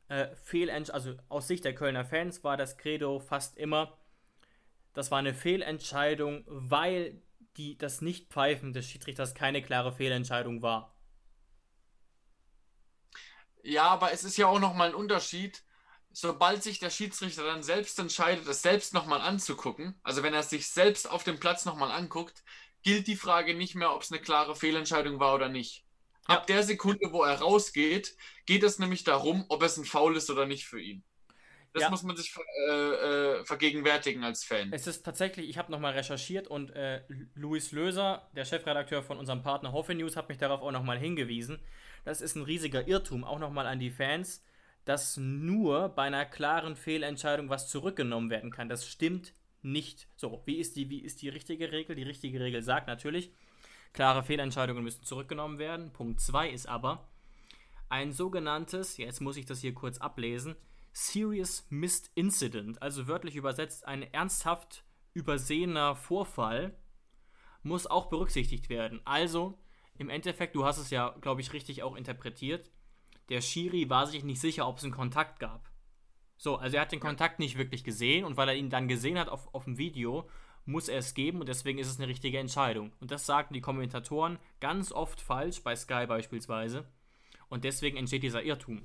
[0.08, 3.96] Äh, Fehlentsch also aus Sicht der Kölner Fans war das Credo fast immer,
[4.92, 7.22] das war eine Fehlentscheidung, weil
[7.56, 10.94] die, das Nichtpfeifen des Schiedsrichters keine klare Fehlentscheidung war.
[13.62, 15.62] Ja, aber es ist ja auch nochmal ein Unterschied,
[16.12, 20.68] sobald sich der Schiedsrichter dann selbst entscheidet, es selbst nochmal anzugucken, also wenn er sich
[20.68, 22.42] selbst auf dem Platz nochmal anguckt,
[22.82, 25.84] gilt die Frage nicht mehr, ob es eine klare Fehlentscheidung war oder nicht.
[26.28, 26.36] Ja.
[26.36, 30.30] Ab der Sekunde, wo er rausgeht, geht es nämlich darum, ob es ein Foul ist
[30.30, 31.02] oder nicht für ihn.
[31.72, 31.90] Das Ja.
[31.90, 32.34] muss man sich
[32.68, 34.72] äh, äh, vergegenwärtigen als Fan.
[34.72, 37.02] Es ist tatsächlich, ich habe nochmal recherchiert und äh,
[37.34, 41.60] Luis Löser, der Chefredakteur von unserem Partner Hoffe News, hat mich darauf auch nochmal hingewiesen.
[42.04, 44.42] Das ist ein riesiger Irrtum, auch nochmal an die Fans,
[44.84, 48.68] dass nur bei einer klaren Fehlentscheidung was zurückgenommen werden kann.
[48.68, 50.08] Das stimmt nicht.
[50.16, 51.96] So, wie ist die, wie ist die richtige Regel?
[51.96, 53.32] Die richtige Regel sagt natürlich,
[53.92, 55.92] klare Fehlentscheidungen müssen zurückgenommen werden.
[55.92, 57.08] Punkt 2 ist aber
[57.88, 60.56] ein sogenanntes, jetzt muss ich das hier kurz ablesen,
[60.92, 66.76] Serious Missed Incident, also wörtlich übersetzt ein ernsthaft übersehener Vorfall,
[67.62, 69.00] muss auch berücksichtigt werden.
[69.04, 69.58] Also,
[69.98, 72.70] im Endeffekt, du hast es ja, glaube ich, richtig auch interpretiert,
[73.30, 75.70] der Schiri war sich nicht sicher, ob es einen Kontakt gab.
[76.36, 79.18] So, also er hat den Kontakt nicht wirklich gesehen und weil er ihn dann gesehen
[79.18, 80.28] hat auf, auf dem Video,
[80.64, 82.92] muss er es geben und deswegen ist es eine richtige Entscheidung.
[83.00, 86.86] Und das sagten die Kommentatoren ganz oft falsch, bei Sky beispielsweise.
[87.48, 88.82] Und deswegen entsteht dieser Irrtum.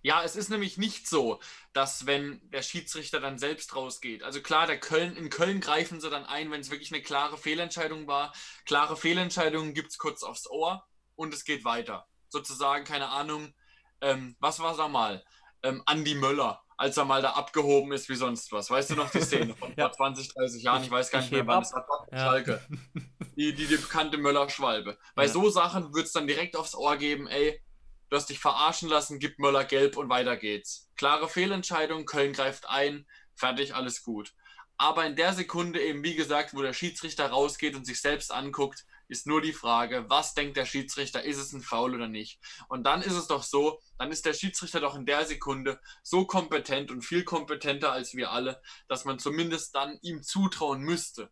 [0.00, 1.40] Ja, es ist nämlich nicht so,
[1.72, 4.22] dass wenn der Schiedsrichter dann selbst rausgeht.
[4.22, 7.36] Also klar, der Köln, in Köln greifen sie dann ein, wenn es wirklich eine klare
[7.36, 8.32] Fehlentscheidung war.
[8.64, 12.07] Klare Fehlentscheidungen gibt es kurz aufs Ohr und es geht weiter.
[12.28, 13.52] Sozusagen, keine Ahnung,
[14.00, 15.24] ähm, was war da mal?
[15.62, 18.70] Ähm, Andi Möller, als er mal da abgehoben ist wie sonst was.
[18.70, 19.86] Weißt du noch die Szene von Ja.
[19.88, 20.82] vor 20, 30 Jahren?
[20.84, 22.06] Ich, weiß gar Ich nicht mehr, wann es war.
[22.12, 22.18] Ja.
[22.18, 22.60] Schalke.
[23.36, 24.98] Die, die, die bekannte Möller-Schwalbe.
[25.14, 25.28] Bei Ja.
[25.32, 27.62] so Sachen wird es dann direkt aufs Ohr geben, ey,
[28.10, 30.90] du hast dich verarschen lassen, gib Möller gelb und weiter geht's.
[30.96, 33.06] Klare Fehlentscheidung, Köln greift ein,
[33.36, 34.34] fertig, alles gut.
[34.76, 38.84] Aber in der Sekunde eben, wie gesagt, wo der Schiedsrichter rausgeht und sich selbst anguckt,
[39.08, 42.40] ist nur die Frage, was denkt der Schiedsrichter, ist es ein Foul oder nicht?
[42.68, 46.26] Und dann ist es doch so, dann ist der Schiedsrichter doch in der Sekunde so
[46.26, 51.30] kompetent und viel kompetenter als wir alle, dass man zumindest dann ihm zutrauen müsste,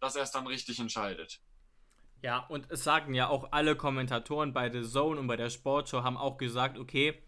[0.00, 1.40] dass er es dann richtig entscheidet.
[2.22, 6.04] Ja, und es sagen ja auch alle Kommentatoren bei The Zone und bei der Sportshow
[6.04, 7.20] haben auch gesagt, okay,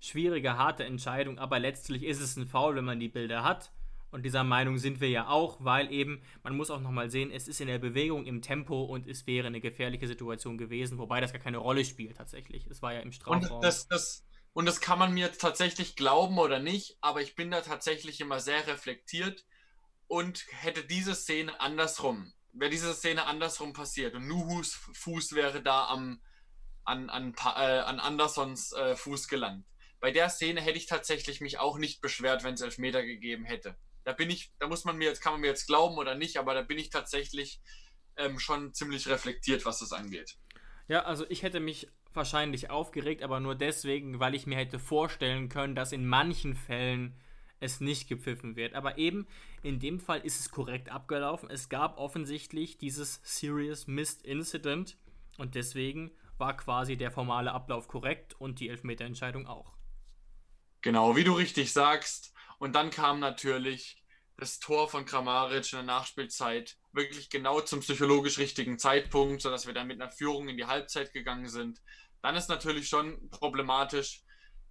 [0.00, 3.72] schwierige, harte Entscheidung, aber letztlich ist es ein Foul, wenn man die Bilder hat.
[4.12, 7.48] Und dieser Meinung sind wir ja auch, weil eben, man muss auch nochmal sehen, es
[7.48, 11.32] ist in der Bewegung, im Tempo und es wäre eine gefährliche Situation gewesen, wobei das
[11.32, 12.66] gar keine Rolle spielt tatsächlich.
[12.66, 13.60] Es war ja im Und Strafraum.
[13.62, 17.62] das, das, und das kann man mir tatsächlich glauben oder nicht, aber ich bin da
[17.62, 19.46] tatsächlich immer sehr reflektiert
[20.08, 25.86] und hätte diese Szene andersrum, wäre diese Szene andersrum passiert und Nuhus Fuß wäre da
[25.86, 26.20] am,
[26.84, 29.64] an, an, äh, an Andersons äh, Fuß gelangt.
[30.00, 33.74] Bei der Szene hätte ich tatsächlich mich auch nicht beschwert, wenn es Elfmeter gegeben hätte.
[34.04, 36.36] Da bin ich, da muss man mir jetzt, kann man mir jetzt glauben oder nicht,
[36.36, 37.60] aber da bin ich tatsächlich
[38.16, 40.36] ähm, schon ziemlich reflektiert, was das angeht.
[40.88, 45.48] Ja, also ich hätte mich wahrscheinlich aufgeregt, aber nur deswegen, weil ich mir hätte vorstellen
[45.48, 47.16] können, dass in manchen Fällen
[47.60, 48.74] es nicht gepfiffen wird.
[48.74, 49.26] Aber eben
[49.62, 51.48] in dem Fall ist es korrekt abgelaufen.
[51.48, 54.98] Es gab offensichtlich dieses Serious Missed Incident
[55.38, 59.74] und deswegen war quasi der formale Ablauf korrekt und die Elfmeterentscheidung auch.
[60.80, 62.34] Genau, wie du richtig sagst.
[62.62, 64.00] Und dann kam natürlich
[64.36, 69.74] das Tor von Kramaric in der Nachspielzeit wirklich genau zum psychologisch richtigen Zeitpunkt, sodass wir
[69.74, 71.82] dann mit einer Führung in die Halbzeit gegangen sind.
[72.22, 74.22] Dann ist natürlich schon problematisch,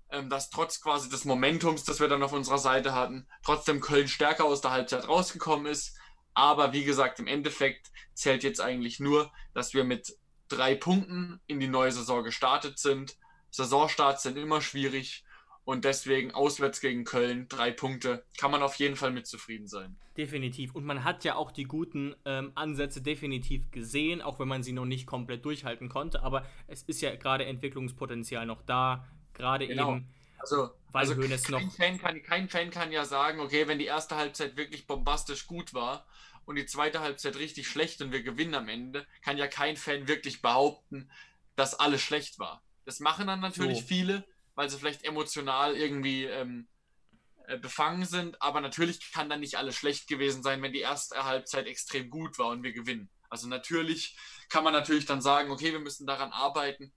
[0.10, 4.08] ähm, dass trotz quasi des Momentums, das wir dann auf unserer Seite hatten, trotzdem Köln
[4.08, 6.00] stärker aus der Halbzeit rausgekommen ist.
[6.34, 10.18] Aber wie gesagt, im Endeffekt zählt jetzt eigentlich nur, dass wir mit
[10.48, 13.18] drei Punkten in die neue Saison gestartet sind.
[13.50, 15.26] Saisonstarts sind immer schwierig
[15.64, 19.98] und deswegen auswärts gegen Köln drei Punkte kann man auf jeden Fall mit zufrieden sein.
[20.18, 20.74] Definitiv.
[20.76, 24.74] Und man hat ja auch die guten ähm, Ansätze definitiv gesehen, auch wenn man sie
[24.74, 26.24] noch nicht komplett durchhalten konnte.
[26.24, 29.08] Aber es ist ja gerade Entwicklungspotenzial noch da.
[29.34, 29.96] Gerade genau.
[29.96, 30.08] eben.
[30.40, 33.86] Also, weil also kein, noch Fan kann, kein Fan kann ja sagen, okay, wenn die
[33.86, 36.06] erste Halbzeit wirklich bombastisch gut war
[36.46, 40.08] und die zweite Halbzeit richtig schlecht und wir gewinnen am Ende, kann ja kein Fan
[40.08, 41.12] wirklich behaupten,
[41.56, 42.64] dass alles schlecht war.
[42.86, 43.88] Das machen dann natürlich so.
[43.88, 44.26] viele,
[44.62, 46.68] weil sie vielleicht emotional irgendwie ähm,
[47.48, 51.24] äh, befangen sind, aber natürlich kann dann nicht alles schlecht gewesen sein, wenn die erste
[51.24, 53.10] Halbzeit extrem gut war und wir gewinnen.
[53.28, 54.16] Also natürlich
[54.50, 56.94] kann man natürlich dann sagen, okay, wir müssen daran arbeiten,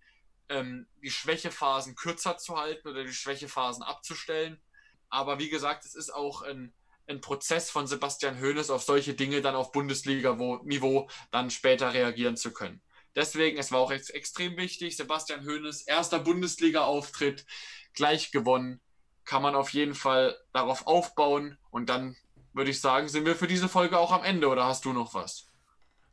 [0.51, 4.61] ähm, die Schwächephasen kürzer zu halten oder die Schwächephasen abzustellen.
[5.09, 6.75] Aber wie gesagt, es ist auch ein,
[7.07, 12.53] ein Prozess von Sebastian Hoeneß, auf solche Dinge dann auf Bundesliga-Niveau dann später reagieren zu
[12.53, 12.83] können.
[13.17, 14.97] Deswegen, es war auch ex extrem wichtig.
[14.97, 17.47] Sebastian Hoeneß, erster Bundesliga-Auftritt,
[17.93, 18.81] gleich gewonnen.
[19.25, 21.59] Kann man auf jeden Fall darauf aufbauen.
[21.71, 22.17] Und dann
[22.53, 24.49] würde ich sagen, sind wir für diese Folge auch am Ende.
[24.49, 25.49] Oder hast du noch was?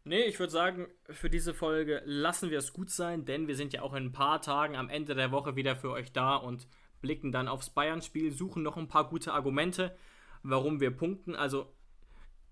[0.04, 3.72] Nee, ich würde sagen, für diese Folge lassen wir es gut sein, denn wir sind
[3.72, 6.68] ja auch in ein paar Tagen am Ende der Woche wieder für euch da und
[7.02, 9.96] blicken dann aufs Bayern-Spiel, suchen noch ein paar gute Argumente,
[10.42, 11.36] warum wir punkten.
[11.36, 11.72] Also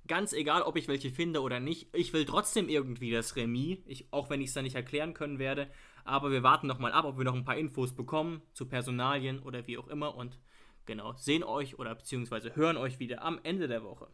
[0.09, 4.11] ganz egal, ob ich welche finde oder nicht, ich will trotzdem irgendwie das Remis, ich,
[4.11, 5.71] auch wenn ich es dann nicht erklären können werde.
[6.03, 9.39] Aber wir warten noch mal ab, ob wir noch ein paar Infos bekommen zu Personalien
[9.39, 10.37] oder wie auch immer und
[10.85, 14.07] genau, sehen euch oder beziehungsweise hören euch wieder am Ende der Woche.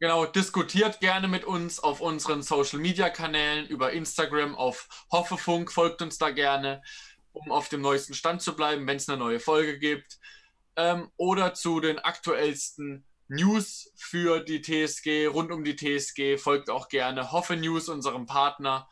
[0.00, 6.02] Genau, diskutiert gerne mit uns auf unseren Social Media Kanälen, über Instagram, auf Hoffefunk, folgt
[6.02, 6.82] uns da gerne,
[7.32, 10.20] um auf dem neuesten Stand zu bleiben, wenn es eine neue Folge gibt.
[10.76, 16.88] Ähm, oder zu den aktuellsten News für die TSG, rund um die TSG, folgt auch
[16.88, 18.88] gerne Hoffe News, unserem Partner.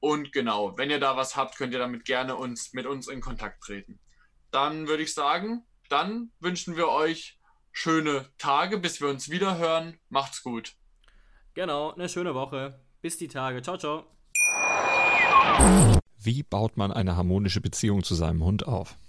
[0.00, 3.20] Und genau, wenn ihr da was habt, könnt ihr damit gerne uns, mit uns in
[3.20, 4.00] Kontakt treten.
[4.50, 7.38] Dann würde ich sagen, dann wünschen wir euch
[7.72, 9.98] schöne Tage, bis wir uns wieder hören.
[10.08, 10.74] Macht's gut.
[11.54, 12.80] Genau, eine schöne Woche.
[13.02, 13.60] Bis die Tage.
[13.60, 14.04] Ciao, ciao.
[16.18, 18.96] Wie baut man eine harmonische Beziehung zu seinem Hund auf?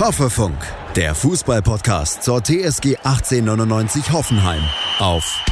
[0.00, 0.56] Hoffefunk,
[0.96, 4.62] der Fußballpodcast zur TSG 1899 Hoffenheim
[4.98, 5.44] auf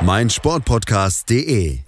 [0.00, 1.80] meinsportpodcast.de.